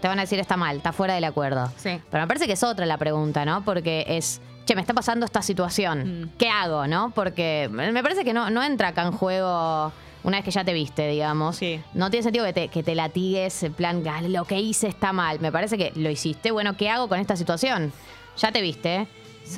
te 0.00 0.08
van 0.08 0.18
a 0.18 0.22
decir 0.22 0.38
está 0.40 0.56
mal, 0.56 0.76
está 0.78 0.92
fuera 0.92 1.14
del 1.14 1.24
acuerdo. 1.24 1.70
Sí. 1.76 2.00
Pero 2.10 2.22
me 2.22 2.26
parece 2.28 2.46
que 2.46 2.54
es 2.54 2.62
otra 2.64 2.86
la 2.86 2.98
pregunta, 2.98 3.44
¿no? 3.44 3.64
Porque 3.64 4.04
es, 4.08 4.40
che, 4.66 4.74
me 4.74 4.80
está 4.80 4.94
pasando 4.94 5.24
esta 5.26 5.42
situación, 5.42 6.22
Mm. 6.22 6.30
¿qué 6.38 6.48
hago, 6.48 6.86
no? 6.88 7.10
Porque 7.14 7.68
me 7.70 8.02
parece 8.02 8.24
que 8.24 8.32
no, 8.32 8.50
no 8.50 8.62
entra 8.62 8.88
acá 8.88 9.02
en 9.02 9.12
juego 9.12 9.92
una 10.24 10.36
vez 10.38 10.44
que 10.44 10.50
ya 10.52 10.64
te 10.64 10.72
viste, 10.72 11.06
digamos. 11.08 11.56
Sí. 11.56 11.80
No 11.94 12.10
tiene 12.10 12.22
sentido 12.24 12.44
que 12.44 12.52
te, 12.52 12.68
que 12.68 12.82
te 12.84 12.94
latigues, 12.94 13.62
en 13.64 13.72
plan, 13.74 14.02
"Ah, 14.08 14.22
lo 14.22 14.44
que 14.44 14.60
hice 14.60 14.86
está 14.88 15.12
mal. 15.12 15.40
Me 15.40 15.50
parece 15.52 15.76
que 15.78 15.92
lo 15.96 16.10
hiciste, 16.10 16.50
bueno, 16.52 16.76
¿qué 16.76 16.88
hago 16.90 17.08
con 17.08 17.18
esta 17.20 17.34
situación? 17.36 17.92
Ya 18.38 18.52
te 18.52 18.60
viste. 18.60 19.06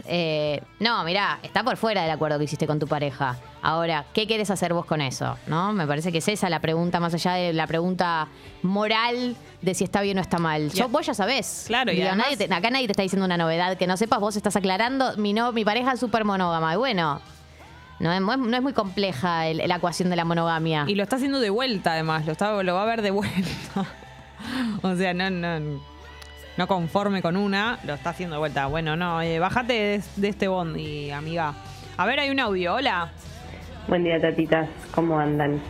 Eh, 0.06 0.60
no, 0.80 1.04
mirá, 1.04 1.38
está 1.42 1.62
por 1.62 1.76
fuera 1.76 2.02
del 2.02 2.10
acuerdo 2.10 2.38
que 2.38 2.44
hiciste 2.44 2.66
con 2.66 2.78
tu 2.80 2.87
pareja. 2.88 3.37
Ahora, 3.62 4.06
¿qué 4.12 4.26
quieres 4.26 4.50
hacer 4.50 4.72
vos 4.74 4.87
con 4.87 5.00
eso? 5.00 5.37
¿No? 5.46 5.72
Me 5.72 5.87
parece 5.87 6.10
que 6.10 6.18
es 6.18 6.26
esa 6.28 6.48
la 6.48 6.60
pregunta, 6.60 6.98
más 7.00 7.14
allá 7.14 7.34
de 7.34 7.52
la 7.52 7.66
pregunta 7.66 8.26
moral 8.62 9.37
de 9.62 9.74
si 9.74 9.84
está 9.84 10.00
bien 10.00 10.18
o 10.18 10.20
está 10.20 10.38
mal. 10.38 10.70
Yo, 10.72 10.88
vos 10.88 11.06
ya 11.06 11.14
sabés. 11.14 11.64
Claro, 11.66 11.92
y 11.92 11.96
Digo, 11.96 12.08
además- 12.08 12.26
nadie 12.32 12.37
te- 12.48 12.52
acá 12.54 12.70
nadie 12.70 12.87
te 12.87 12.92
está 12.92 13.02
diciendo 13.02 13.24
una 13.26 13.37
novedad 13.37 13.76
que 13.76 13.87
no 13.87 13.96
sepas, 13.96 14.20
vos 14.20 14.37
estás 14.37 14.56
aclarando, 14.56 15.16
mi, 15.18 15.32
no, 15.32 15.52
mi 15.52 15.64
pareja 15.64 15.92
es 15.92 16.00
súper 16.00 16.24
monógama. 16.24 16.72
Y 16.74 16.76
bueno, 16.76 17.20
no 18.00 18.12
es, 18.12 18.20
no 18.20 18.56
es 18.56 18.62
muy 18.62 18.72
compleja 18.72 19.46
el- 19.46 19.58
la 19.68 19.76
ecuación 19.76 20.10
de 20.10 20.16
la 20.16 20.24
monogamia. 20.24 20.84
Y 20.88 20.94
lo 20.94 21.02
está 21.04 21.16
haciendo 21.16 21.40
de 21.40 21.50
vuelta, 21.50 21.92
además. 21.92 22.26
Lo, 22.26 22.32
está, 22.32 22.60
lo 22.62 22.74
va 22.74 22.82
a 22.82 22.87
ver 22.87 23.02
de 23.02 23.10
vuelta. 23.12 23.87
o 24.82 24.96
sea, 24.96 25.14
no, 25.14 25.30
no, 25.30 25.80
no 26.56 26.66
conforme 26.66 27.22
con 27.22 27.36
una, 27.36 27.78
lo 27.84 27.94
está 27.94 28.10
haciendo 28.10 28.36
de 28.36 28.40
vuelta. 28.40 28.66
Bueno, 28.66 28.96
no, 28.96 29.20
eh, 29.22 29.38
bájate 29.38 30.00
de, 30.16 30.28
este 30.28 30.48
bondi, 30.48 31.10
amiga. 31.10 31.54
A 31.96 32.06
ver, 32.06 32.20
hay 32.20 32.30
un 32.30 32.40
audio. 32.40 32.74
Hola. 32.74 33.12
Buen 33.88 34.04
día, 34.04 34.20
tatitas. 34.20 34.68
¿Cómo 34.94 35.18
andan? 35.18 35.60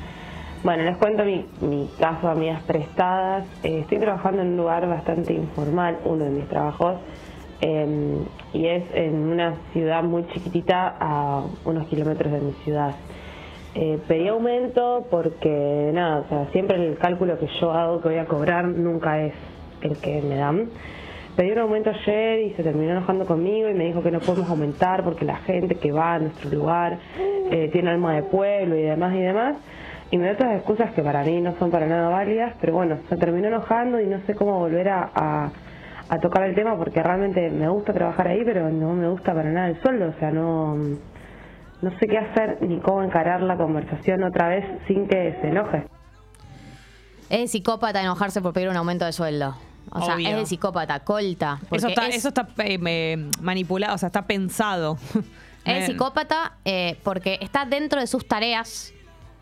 Bueno, 0.63 0.85
les 0.85 0.97
cuento 0.97 1.25
mi, 1.25 1.47
mi 1.61 1.91
caso, 1.99 2.29
amigas 2.29 2.63
prestadas. 2.63 3.47
Eh, 3.63 3.81
estoy 3.81 3.99
trabajando 3.99 4.43
en 4.43 4.49
un 4.49 4.57
lugar 4.57 4.89
bastante 4.89 5.33
informal, 5.33 5.99
uno 6.05 6.25
de 6.25 6.31
mis 6.31 6.49
trabajos, 6.49 7.01
eh, 7.61 8.19
y 8.53 8.67
es 8.67 8.85
en 8.95 9.15
una 9.15 9.55
ciudad 9.73 10.03
muy 10.03 10.27
chiquitita 10.29 10.97
a 11.01 11.45
unos 11.65 11.87
kilómetros 11.89 12.33
de 12.33 12.41
mi 12.41 12.53
ciudad. 12.65 12.95
Eh, 13.75 13.99
pedí 14.07 14.29
aumento 14.29 15.07
porque, 15.11 15.91
nada, 15.93 16.21
o 16.21 16.29
sea, 16.29 16.47
siempre 16.53 16.77
el 16.77 16.97
cálculo 16.97 17.39
que 17.39 17.49
yo 17.61 17.73
hago 17.73 18.01
que 18.01 18.09
voy 18.09 18.19
a 18.19 18.27
cobrar 18.27 18.67
nunca 18.67 19.21
es 19.21 19.35
el 19.85 19.97
que 19.99 20.23
me 20.23 20.37
dan. 20.37 20.69
pedí 21.37 21.51
un 21.53 21.59
aumento 21.59 21.91
ayer 21.91 22.41
y 22.41 22.55
se 22.55 22.63
terminó 22.63 22.93
enojando 22.93 23.27
conmigo 23.27 23.69
y 23.69 23.75
me 23.75 23.85
dijo 23.87 24.03
que 24.03 24.11
no 24.11 24.21
podemos 24.21 24.49
aumentar 24.51 25.03
porque 25.05 25.25
la 25.25 25.37
gente 25.39 25.75
que 25.77 25.91
va 25.93 26.15
a 26.15 26.19
nuestro 26.21 26.49
lugar 26.51 26.99
eh, 27.51 27.69
tiene 27.73 27.91
alma 27.91 28.15
de 28.15 28.23
pueblo 28.23 28.77
y 28.77 28.83
demás 28.83 29.15
y 29.15 29.21
demás. 29.21 29.57
Y 30.11 30.19
me 30.19 30.27
da 30.27 30.33
otras 30.35 30.57
excusas 30.57 30.93
que 30.93 31.03
para 31.03 31.25
mí 31.25 31.41
no 31.41 31.55
son 31.59 31.71
para 31.73 31.87
nada 31.87 32.09
válidas, 32.09 32.55
pero 32.61 32.75
bueno, 32.75 32.99
se 33.09 33.17
terminó 33.17 33.49
enojando 33.49 34.01
y 34.01 34.07
no 34.07 34.21
sé 34.27 34.35
cómo 34.35 34.59
volver 34.61 34.89
a, 34.91 35.11
a- 35.15 35.51
tocar 36.21 36.45
el 36.45 36.55
tema 36.55 36.77
porque 36.77 37.03
realmente 37.03 37.51
me 37.51 37.69
gusta 37.69 37.93
trabajar 37.93 38.29
ahí, 38.29 38.43
pero 38.45 38.69
no 38.71 38.93
me 38.93 39.09
gusta 39.09 39.35
para 39.35 39.51
nada 39.51 39.69
el 39.71 39.81
sueldo, 39.83 40.11
o 40.15 40.19
sea, 40.21 40.31
no, 40.31 40.77
no 40.77 41.99
sé 41.99 42.07
qué 42.07 42.19
hacer 42.19 42.59
ni 42.61 42.79
cómo 42.79 43.03
encarar 43.03 43.43
la 43.43 43.57
conversación 43.57 44.23
otra 44.23 44.49
vez 44.49 44.65
sin 44.87 45.09
que 45.09 45.37
se 45.41 45.49
enoje. 45.49 45.83
Es 47.31 47.51
psicópata 47.51 48.01
enojarse 48.01 48.41
por 48.41 48.53
pedir 48.53 48.69
un 48.69 48.77
aumento 48.77 49.05
de 49.07 49.13
sueldo. 49.13 49.57
O 49.91 50.05
sea, 50.05 50.17
es 50.19 50.37
de 50.37 50.47
psicópata, 50.47 51.01
colta. 51.01 51.61
Eso 51.71 51.89
está, 51.89 52.09
es- 52.09 52.17
eso 52.17 52.29
está 52.29 52.49
eh, 52.59 53.29
manipulado, 53.41 53.95
o 53.95 53.99
sea, 53.99 54.09
está 54.09 54.27
pensado. 54.27 54.99
Es 55.65 55.85
Eh, 55.85 55.87
psicópata 55.93 56.55
eh, 56.65 56.99
porque 57.03 57.39
está 57.41 57.65
dentro 57.65 58.01
de 58.01 58.07
sus 58.07 58.27
tareas. 58.27 58.93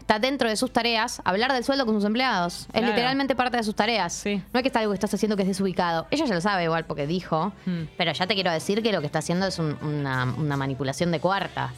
Está 0.01 0.19
dentro 0.19 0.49
de 0.49 0.57
sus 0.57 0.73
tareas 0.73 1.23
hablar 1.25 1.53
del 1.53 1.63
sueldo 1.63 1.87
con 1.87 1.95
sus 1.95 2.05
empleados. 2.05 2.67
Es 2.73 2.83
literalmente 2.85 3.37
parte 3.37 3.57
de 3.57 3.63
sus 3.63 3.75
tareas. 3.77 4.13
Sí. 4.13 4.43
No 4.53 4.59
es 4.59 4.63
que 4.63 4.69
está 4.69 4.81
algo 4.81 4.91
que 4.93 4.97
estás 4.97 5.15
haciendo 5.15 5.37
que 5.37 5.43
es 5.43 5.49
desubicado. 5.49 6.07
Ella 6.11 6.25
ya 6.27 6.35
lo 6.35 6.41
sabe 6.41 6.65
igual 6.65 6.85
porque 6.87 7.07
dijo. 7.07 7.53
Mm. 7.67 7.83
Pero 7.97 8.13
ya 8.13 8.27
te 8.27 8.35
quiero 8.35 8.51
decir 8.51 8.83
que 8.83 8.91
lo 8.93 9.01
que 9.01 9.07
está 9.07 9.21
haciendo 9.21 9.47
es 9.47 9.59
un- 9.61 9.79
una, 9.81 10.25
una 10.37 10.57
manipulación 10.57 11.13
de 11.13 11.21
cuarta. 11.21 11.73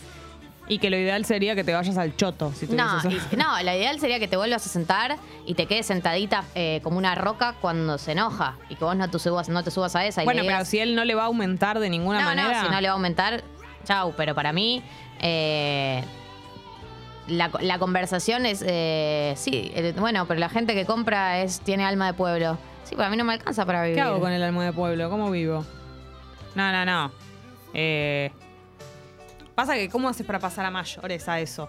Y 0.66 0.78
que 0.78 0.88
lo 0.88 0.96
ideal 0.96 1.26
sería 1.26 1.54
que 1.54 1.62
te 1.62 1.74
vayas 1.74 1.98
al 1.98 2.16
choto. 2.16 2.50
Si 2.54 2.66
No, 2.68 2.98
y- 3.10 3.36
no, 3.36 3.60
la 3.62 3.76
ideal 3.76 4.00
sería 4.00 4.18
que 4.18 4.28
te 4.28 4.36
vuelvas 4.38 4.64
a 4.64 4.68
sentar 4.70 5.16
y 5.44 5.54
te 5.54 5.66
quedes 5.66 5.84
sentadita 5.84 6.44
eh, 6.54 6.80
como 6.82 6.96
una 6.96 7.14
roca 7.14 7.54
cuando 7.60 7.98
se 7.98 8.12
enoja. 8.12 8.56
Y 8.70 8.76
que 8.76 8.84
vos 8.84 8.96
no 8.96 9.10
te 9.10 9.18
subas, 9.18 9.50
no 9.50 9.62
te 9.62 9.70
subas 9.70 9.94
a 9.94 10.06
esa. 10.06 10.22
y 10.22 10.24
Bueno, 10.24 10.42
pero 10.46 10.64
si 10.64 10.78
él 10.78 10.94
no 10.94 11.04
le 11.04 11.14
va 11.14 11.24
a 11.24 11.26
aumentar 11.26 11.78
de 11.80 11.90
ninguna 11.90 12.20
no, 12.20 12.24
manera. 12.26 12.62
no, 12.62 12.66
si 12.68 12.72
no 12.72 12.80
le 12.80 12.88
va 12.88 12.92
a 12.92 12.96
aumentar, 12.96 13.44
chau. 13.84 14.14
Pero 14.16 14.34
para 14.34 14.54
mí, 14.54 14.82
eh, 15.20 16.02
la, 17.28 17.50
la 17.60 17.78
conversación 17.78 18.46
es. 18.46 18.64
eh, 18.66 19.34
sí, 19.36 19.70
eh, 19.74 19.92
bueno, 19.98 20.26
pero 20.26 20.40
la 20.40 20.48
gente 20.48 20.74
que 20.74 20.86
compra 20.86 21.40
es 21.42 21.60
tiene 21.60 21.84
alma 21.84 22.06
de 22.06 22.14
pueblo. 22.14 22.56
Sí, 22.84 22.96
para 22.96 23.10
mí 23.10 23.16
no 23.18 23.24
me 23.24 23.34
alcanza 23.34 23.66
para 23.66 23.82
vivir. 23.82 23.96
¿Qué 23.96 24.00
hago 24.02 24.18
con 24.20 24.32
el 24.32 24.42
alma 24.42 24.64
de 24.64 24.72
pueblo? 24.72 25.10
¿Cómo 25.10 25.30
vivo? 25.30 25.64
No, 26.54 26.72
no, 26.72 26.84
no. 26.86 27.12
Eh, 27.74 28.30
pasa 29.54 29.74
que, 29.74 29.88
¿cómo 29.88 30.08
haces 30.08 30.26
para 30.26 30.38
pasar 30.38 30.64
a 30.66 30.70
mayores 30.70 31.28
a 31.28 31.40
eso? 31.40 31.68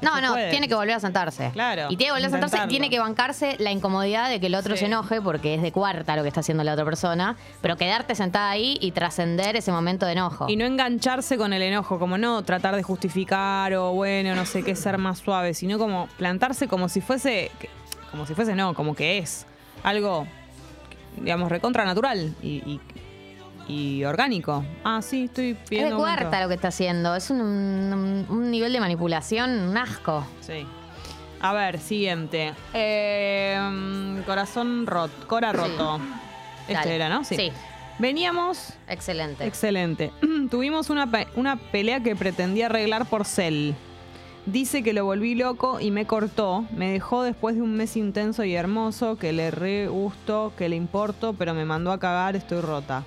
No, 0.00 0.20
no, 0.20 0.32
puede. 0.32 0.50
tiene 0.50 0.66
que 0.66 0.74
volver 0.74 0.96
a 0.96 1.00
sentarse. 1.00 1.50
Claro, 1.52 1.82
Y 1.88 1.96
tiene 1.96 2.06
que 2.06 2.10
volver 2.10 2.26
a 2.26 2.30
sentarse, 2.30 2.56
intentarlo. 2.56 2.68
tiene 2.70 2.90
que 2.90 2.98
bancarse 2.98 3.56
la 3.60 3.70
incomodidad 3.70 4.28
de 4.30 4.40
que 4.40 4.46
el 4.48 4.56
otro 4.56 4.74
Sí. 4.74 4.80
se 4.80 4.86
enoje 4.86 5.22
porque 5.22 5.54
es 5.54 5.62
de 5.62 5.70
cuarta 5.70 6.16
lo 6.16 6.22
que 6.22 6.28
está 6.28 6.40
haciendo 6.40 6.64
la 6.64 6.72
otra 6.72 6.84
persona, 6.84 7.36
pero 7.60 7.76
quedarte 7.76 8.16
sentada 8.16 8.50
ahí 8.50 8.78
y 8.80 8.90
trascender 8.90 9.54
ese 9.54 9.70
momento 9.70 10.04
de 10.04 10.12
enojo. 10.12 10.46
Y 10.48 10.56
no 10.56 10.64
engancharse 10.64 11.38
con 11.38 11.52
el 11.52 11.62
enojo, 11.62 12.00
como 12.00 12.18
no 12.18 12.42
tratar 12.42 12.74
de 12.74 12.82
justificar 12.82 13.72
o 13.74 13.92
bueno, 13.92 14.34
no 14.34 14.44
sé 14.44 14.64
qué, 14.64 14.74
ser 14.74 14.98
más 14.98 15.18
suave, 15.20 15.54
sino 15.54 15.78
como 15.78 16.08
plantarse 16.18 16.66
como 16.66 16.88
si 16.88 17.00
fuese, 17.00 17.52
como 18.10 18.26
si 18.26 18.34
fuese 18.34 18.56
no, 18.56 18.74
como 18.74 18.96
que 18.96 19.18
es 19.18 19.46
algo, 19.84 20.26
digamos, 21.16 21.48
recontra 21.48 21.84
natural 21.84 22.34
y, 22.42 22.56
y- 22.68 22.80
y 23.72 24.04
orgánico. 24.04 24.64
Ah, 24.84 25.00
sí, 25.02 25.24
estoy 25.24 25.50
es 25.50 25.58
de 25.58 25.64
pidiendo 25.68 25.96
cuarta 25.96 26.40
lo 26.42 26.48
que 26.48 26.54
está 26.54 26.68
haciendo, 26.68 27.14
es 27.16 27.30
un, 27.30 27.40
un- 27.40 28.26
un 28.28 28.50
nivel 28.50 28.72
de 28.72 28.80
manipulación, 28.80 29.50
un 29.68 29.76
asco. 29.76 30.26
Sí. 30.40 30.66
A 31.40 31.52
ver, 31.52 31.78
siguiente. 31.80 32.52
Eh, 32.74 34.22
corazón 34.26 34.86
roto, 34.86 35.26
cora 35.26 35.52
roto. 35.52 35.98
Este 36.62 36.74
Dale. 36.74 36.94
era, 36.94 37.08
¿no? 37.08 37.24
Sí. 37.24 37.50
Veníamos 37.98 38.74
Excelente. 38.88 39.46
Excelente. 39.46 40.12
Tuvimos 40.50 40.88
una, 40.90 41.10
pe- 41.10 41.28
una 41.34 41.56
pelea 41.56 42.00
que 42.02 42.14
pretendía 42.16 42.66
arreglar 42.66 43.06
por 43.06 43.24
cel. 43.24 43.74
Dice 44.46 44.82
que 44.82 44.92
lo 44.92 45.04
volví 45.04 45.34
loco 45.36 45.78
y 45.80 45.90
me 45.90 46.04
cortó. 46.06 46.64
Me 46.76 46.90
dejó 46.92 47.22
después 47.22 47.54
de 47.56 47.62
un 47.62 47.74
mes 47.74 47.96
intenso 47.96 48.42
y 48.44 48.54
hermoso, 48.54 49.16
que 49.16 49.32
le 49.32 49.50
re 49.52 49.86
gustó, 49.88 50.52
que 50.56 50.68
le 50.68 50.76
importo, 50.76 51.32
pero 51.34 51.54
me 51.54 51.64
mandó 51.64 51.92
a 51.92 51.98
cagar, 52.00 52.34
estoy 52.34 52.60
rota. 52.60 53.04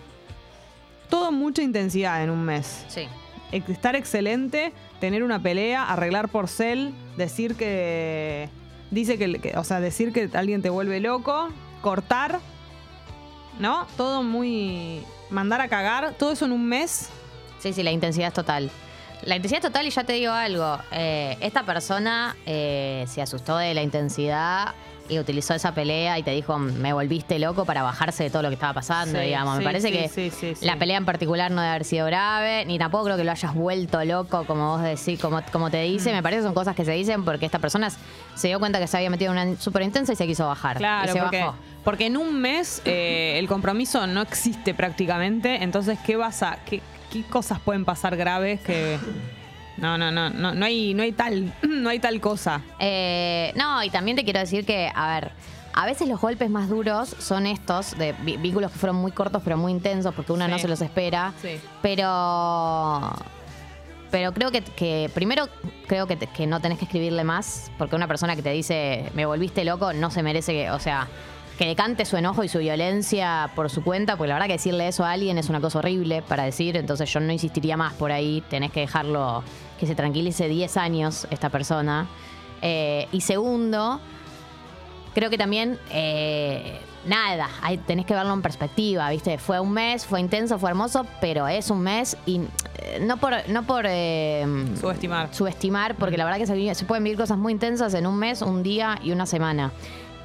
Todo 1.10 1.32
mucha 1.32 1.62
intensidad 1.62 2.24
en 2.24 2.30
un 2.30 2.44
mes. 2.44 2.86
sí. 2.88 3.08
Estar 3.52 3.96
excelente, 3.96 4.74
tener 5.00 5.24
una 5.24 5.42
pelea, 5.42 5.84
arreglar 5.86 6.28
por 6.28 6.50
cel, 6.50 6.94
decir 7.16 7.56
que... 7.56 8.50
Dice 8.92 9.18
que, 9.18 9.40
que- 9.40 9.58
o 9.58 9.64
sea, 9.64 9.80
decir 9.80 10.12
que 10.12 10.30
alguien 10.34 10.62
te 10.62 10.70
vuelve 10.70 11.00
loco, 11.00 11.50
cortar, 11.82 12.40
¿no? 13.60 13.88
Todo 13.96 14.24
muy... 14.24 15.02
Mandar 15.30 15.62
a 15.62 15.68
cagar, 15.70 16.16
todo 16.18 16.32
eso 16.34 16.46
en 16.46 16.52
un 16.52 16.66
mes. 16.68 17.10
Sí, 17.60 17.72
sí, 17.72 17.82
la 17.82 17.92
intensidad 17.92 18.28
es 18.30 18.34
total. 18.34 18.70
La 19.24 19.38
intensidad 19.38 19.64
es 19.64 19.72
total 19.72 19.88
y 19.88 19.90
ya 19.90 20.04
te 20.04 20.14
digo 20.14 20.34
algo. 20.34 20.78
eh, 20.92 21.38
esta 21.40 21.64
persona 21.64 22.36
eh, 22.46 23.06
se 23.08 23.22
asustó 23.22 23.58
de 23.58 23.74
la 23.74 23.82
intensidad 23.84 24.74
y 25.10 25.20
utilizó 25.20 25.54
esa 25.54 25.74
pelea 25.74 26.18
y 26.20 26.24
te 26.24 26.32
dijo, 26.32 26.58
me 26.58 26.94
volviste 26.94 27.38
loco 27.40 27.66
para 27.66 27.84
bajarse 27.84 28.24
de 28.24 28.30
todo 28.30 28.42
lo 28.42 28.50
que 28.50 28.56
estaba 28.56 28.74
pasando, 28.74 29.20
Sí, 29.20 29.26
digamos. 29.26 29.54
sí, 29.54 29.60
Me 29.60 29.64
parece 29.66 30.10
sí, 30.10 30.32
que 30.32 30.56
la 30.66 30.78
pelea 30.78 30.98
en 30.98 31.06
particular 31.06 31.52
no 31.52 31.62
debe 31.62 31.70
haber 31.72 31.86
sido 31.86 32.06
grave, 32.08 32.66
ni 32.66 32.80
tampoco 32.80 33.06
creo 33.06 33.18
que 33.18 33.24
lo 33.24 33.32
hayas 33.32 33.54
vuelto 33.54 34.04
loco, 34.04 34.46
como 34.46 34.78
vos 34.78 34.82
decís, 34.82 35.20
como, 35.20 35.42
como 35.52 35.70
te 35.70 35.82
dice. 35.84 36.12
Mm. 36.12 36.16
Me 36.16 36.24
parece 36.24 36.40
que 36.42 36.46
son 36.46 36.54
cosas 36.54 36.76
que 36.76 36.86
se 36.86 36.92
dicen 36.94 37.24
porque 37.24 37.46
esta 37.46 37.60
persona 37.60 37.90
se 38.36 38.48
dio 38.48 38.60
cuenta 38.60 38.80
que 38.80 38.88
se 38.88 38.98
había 38.98 39.10
metido 39.10 39.32
en 39.34 39.38
una 39.48 39.60
súper 39.60 39.84
intensa 39.84 40.14
y 40.14 40.16
se 40.16 40.26
quiso 40.28 40.48
bajar. 40.48 40.78
y 40.78 40.80
Claro, 40.80 41.14
se 41.14 41.20
porque, 41.20 41.40
bajó. 41.40 41.56
porque 41.84 42.06
en 42.08 42.18
un 42.18 42.42
mes 42.42 42.82
eh, 42.86 43.36
el 43.38 43.48
compromiso 43.48 44.08
no 44.08 44.22
existe 44.22 44.74
prácticamente. 44.74 45.64
Entonces, 45.64 46.00
¿qué 46.06 46.16
vas 46.16 46.42
a, 46.44 46.58
qué, 46.66 46.82
qué 47.12 47.24
cosas 47.24 47.60
pueden 47.60 47.86
pasar 47.86 48.16
graves 48.18 48.60
que 48.62 48.98
no, 49.78 49.98
no, 49.98 50.12
no, 50.12 50.30
no, 50.30 50.54
no 50.54 50.66
hay, 50.66 50.94
no 50.94 51.04
hay 51.04 51.12
tal, 51.12 51.54
no 51.64 51.90
hay 51.90 52.00
tal 52.00 52.20
cosa. 52.22 52.62
Eh, 52.80 53.52
no, 53.56 53.84
y 53.84 53.90
también 53.90 54.18
te 54.18 54.24
quiero 54.24 54.40
decir 54.40 54.66
que, 54.66 54.92
a 54.94 55.08
ver, 55.20 55.32
a 55.74 55.86
veces 55.86 56.08
los 56.08 56.22
golpes 56.22 56.50
más 56.50 56.70
duros 56.70 57.16
son 57.20 57.46
estos, 57.46 57.98
de 57.98 58.14
vínculos 58.14 58.72
que 58.72 58.80
fueron 58.80 58.96
muy 58.96 59.12
cortos 59.12 59.42
pero 59.44 59.58
muy 59.58 59.72
intensos, 59.74 60.14
porque 60.16 60.32
uno 60.32 60.46
Sí. 60.46 60.52
no 60.52 60.60
se 60.60 60.68
los 60.68 60.82
espera. 60.82 61.34
Sí. 61.42 61.60
Pero. 61.82 63.12
Pero 64.12 64.34
creo 64.34 64.52
que, 64.52 64.62
que 64.62 65.10
primero 65.14 65.50
creo 65.88 66.08
que, 66.08 66.16
que 66.18 66.48
no 66.48 66.62
tenés 66.62 66.78
que 66.78 66.86
escribirle 66.86 67.24
más, 67.26 67.70
porque 67.78 67.96
una 67.98 68.08
persona 68.08 68.36
que 68.36 68.42
te 68.42 68.52
dice 68.52 69.10
me 69.14 69.26
volviste 69.26 69.66
loco 69.66 69.92
no 69.94 70.10
se 70.12 70.24
merece 70.24 70.54
que, 70.54 70.72
o 70.72 70.80
sea, 70.80 71.08
que 71.58 71.66
decante 71.68 72.04
su 72.06 72.18
enojo 72.18 72.44
y 72.44 72.50
su 72.50 72.60
violencia 72.60 73.50
por 73.56 73.70
su 73.70 73.84
cuenta, 73.84 74.18
porque 74.18 74.28
la 74.30 74.36
verdad 74.36 74.48
que 74.48 74.54
decirle 74.54 74.88
eso 74.90 75.06
a 75.06 75.12
alguien 75.12 75.38
es 75.38 75.48
una 75.50 75.62
cosa 75.62 75.80
horrible 75.80 76.22
para 76.22 76.44
decir, 76.44 76.76
entonces 76.76 77.12
yo 77.14 77.20
no 77.22 77.32
insistiría 77.32 77.78
más 77.78 77.94
por 77.94 78.12
ahí, 78.12 78.44
tenés 78.50 78.72
que 78.72 78.82
dejarlo 78.82 79.44
que 79.80 79.88
se 79.88 79.96
tranquilice 79.96 80.48
10 80.50 80.76
años 80.78 81.28
esta 81.32 81.50
persona. 81.50 82.08
Eh, 82.62 83.08
y 83.14 83.22
segundo, 83.22 84.02
creo 85.14 85.30
que 85.30 85.38
también, 85.38 85.80
eh, 85.92 86.80
nada, 87.06 87.48
hay- 87.62 87.78
tenés 87.78 88.06
que 88.06 88.14
verlo 88.14 88.34
en 88.34 88.42
perspectiva, 88.42 89.10
¿viste? 89.12 89.38
Fue 89.38 89.60
un 89.60 89.72
mes, 89.72 90.06
fue 90.06 90.20
intenso, 90.20 90.60
fue 90.60 90.70
hermoso, 90.72 91.06
pero 91.22 91.48
es 91.48 91.70
un 91.70 91.80
mes 91.82 92.18
y 92.26 92.42
eh, 92.80 93.00
no 93.02 93.16
por, 93.18 93.34
no 93.50 93.64
por 93.64 93.86
eh, 93.88 94.46
Subestimar. 94.80 95.34
subestimar, 95.34 95.96
porque 95.96 96.18
la 96.18 96.26
verdad 96.26 96.40
que 96.40 96.74
se, 96.76 96.86
pueden 96.86 97.04
vivir 97.06 97.18
cosas 97.18 97.38
muy 97.38 97.54
intensas 97.54 97.94
en 97.94 98.06
un 98.08 98.18
mes, 98.18 98.42
un 98.42 98.62
día 98.64 99.00
y 99.04 99.12
una 99.12 99.26
semana. 99.26 99.72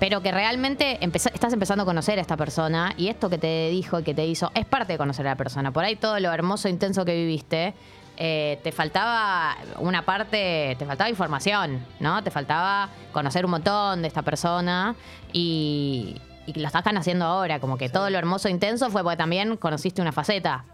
Pero 0.01 0.23
que 0.23 0.33
realmente 0.33 0.99
estás 1.05 1.53
empezando 1.53 1.83
a 1.83 1.87
conocer 1.87 2.19
a 2.19 2.23
esta 2.23 2.37
persona 2.37 2.93
y 2.97 3.09
esto 3.09 3.29
que 3.31 3.39
te 3.39 3.69
dijo 3.71 4.01
y 4.01 4.03
que 4.03 4.15
te 4.15 4.27
hizo 4.27 4.51
es 4.55 4.65
parte 4.65 4.95
de 4.95 4.99
conocer 4.99 5.27
a 5.29 5.31
la 5.31 5.37
persona. 5.37 5.71
Por 5.73 5.85
ahí 5.85 5.95
todo 5.95 6.19
lo 6.19 6.33
hermoso 6.33 6.67
e 6.69 6.71
intenso 6.73 7.05
que 7.05 7.15
viviste, 7.15 7.75
eh, 8.17 8.59
te 8.65 8.73
faltaba 8.73 9.57
una 9.79 10.03
parte, 10.07 10.75
te 10.79 10.87
faltaba 10.87 11.09
información, 11.11 11.85
¿no? 12.01 12.25
Te 12.25 12.31
faltaba 12.31 12.89
conocer 13.13 13.45
un 13.45 13.51
montón 13.53 14.01
de 14.03 14.09
esta 14.09 14.23
persona 14.23 14.95
y, 15.35 16.17
y 16.47 16.59
lo 16.59 16.67
estás 16.67 16.83
haciendo 16.87 17.27
ahora, 17.27 17.61
como 17.61 17.77
que 17.77 17.89
todo 17.91 18.09
lo 18.11 18.17
hermoso 18.19 18.49
e 18.49 18.51
intenso 18.51 18.89
fue 18.91 19.03
porque 19.03 19.19
también 19.19 19.57
conociste 19.59 20.01
una 20.03 20.13
faceta. 20.13 20.65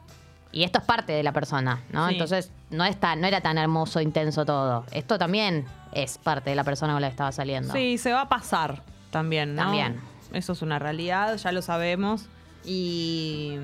Y 0.53 0.62
esto 0.62 0.79
es 0.79 0.85
parte 0.85 1.12
de 1.12 1.23
la 1.25 1.33
persona, 1.33 1.83
¿no? 1.91 2.07
Sí. 2.07 2.12
Entonces 2.15 2.53
no, 2.71 2.85
es 2.85 2.97
tan- 2.99 3.21
no 3.21 3.27
era 3.27 3.41
tan 3.41 3.59
hermoso, 3.59 4.01
intenso 4.01 4.45
todo. 4.47 4.85
Esto 4.93 5.19
también 5.19 5.67
es 5.93 6.17
parte 6.19 6.51
de 6.51 6.57
la 6.57 6.62
persona 6.65 6.93
con 6.93 7.03
la 7.03 7.09
que 7.09 7.12
estaba 7.12 7.33
saliendo. 7.33 7.73
Sí, 7.75 7.99
se 7.99 8.12
va 8.12 8.23
a 8.23 8.29
pasar 8.29 8.83
también, 9.11 9.55
¿no? 9.55 9.62
También. 9.62 10.01
Eso 10.33 10.53
es 10.53 10.62
una 10.62 10.79
realidad, 10.79 11.37
ya 11.37 11.53
lo 11.53 11.62
sabemos. 11.62 12.29
Y, 12.64 13.57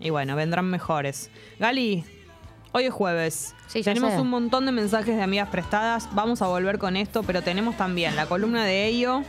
y 0.00 0.10
bueno, 0.10 0.36
vendrán 0.36 0.66
mejores. 0.66 1.30
Gali, 1.58 2.04
hoy 2.72 2.84
es 2.84 2.92
jueves. 2.92 3.54
Sí, 3.66 3.82
tenemos 3.82 4.14
un 4.14 4.28
montón 4.28 4.66
de 4.66 4.72
mensajes 4.72 5.16
de 5.16 5.22
amigas 5.22 5.48
prestadas. 5.48 6.08
Vamos 6.12 6.42
a 6.42 6.46
volver 6.46 6.78
con 6.78 6.96
esto, 6.96 7.22
pero 7.22 7.42
tenemos 7.42 7.76
también 7.76 8.16
la 8.16 8.26
columna 8.26 8.64
de 8.64 8.86
ello. 8.86 9.22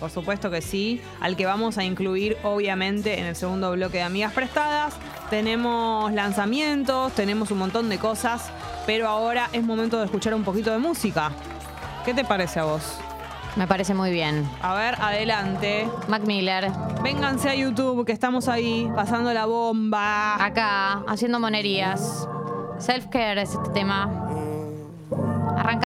Por 0.00 0.10
supuesto 0.10 0.50
que 0.50 0.62
sí, 0.62 1.00
al 1.20 1.36
que 1.36 1.46
vamos 1.46 1.78
a 1.78 1.84
incluir 1.84 2.36
obviamente 2.42 3.20
en 3.20 3.26
el 3.26 3.36
segundo 3.36 3.70
bloque 3.70 3.98
de 3.98 4.02
Amigas 4.02 4.32
Prestadas. 4.32 4.94
Tenemos 5.30 6.12
lanzamientos, 6.12 7.12
tenemos 7.12 7.52
un 7.52 7.58
montón 7.58 7.88
de 7.88 7.98
cosas, 7.98 8.50
pero 8.84 9.06
ahora 9.06 9.48
es 9.52 9.62
momento 9.62 10.00
de 10.00 10.06
escuchar 10.06 10.34
un 10.34 10.42
poquito 10.42 10.72
de 10.72 10.78
música. 10.78 11.30
¿Qué 12.04 12.14
te 12.14 12.24
parece 12.24 12.58
a 12.58 12.64
vos? 12.64 12.98
Me 13.56 13.66
parece 13.66 13.94
muy 13.94 14.10
bien. 14.10 14.48
A 14.62 14.74
ver, 14.74 14.94
adelante. 15.00 15.86
Mac 16.08 16.22
Miller, 16.24 16.70
Vénganse 17.02 17.50
a 17.50 17.54
YouTube, 17.54 18.06
que 18.06 18.12
estamos 18.12 18.48
ahí 18.48 18.90
pasando 18.94 19.32
la 19.34 19.44
bomba. 19.46 20.42
acá, 20.42 21.02
haciendo 21.06 21.38
monerías. 21.40 22.26
Self-care 22.78 23.42
es 23.42 23.52
este 23.52 23.70
tema. 23.70 24.08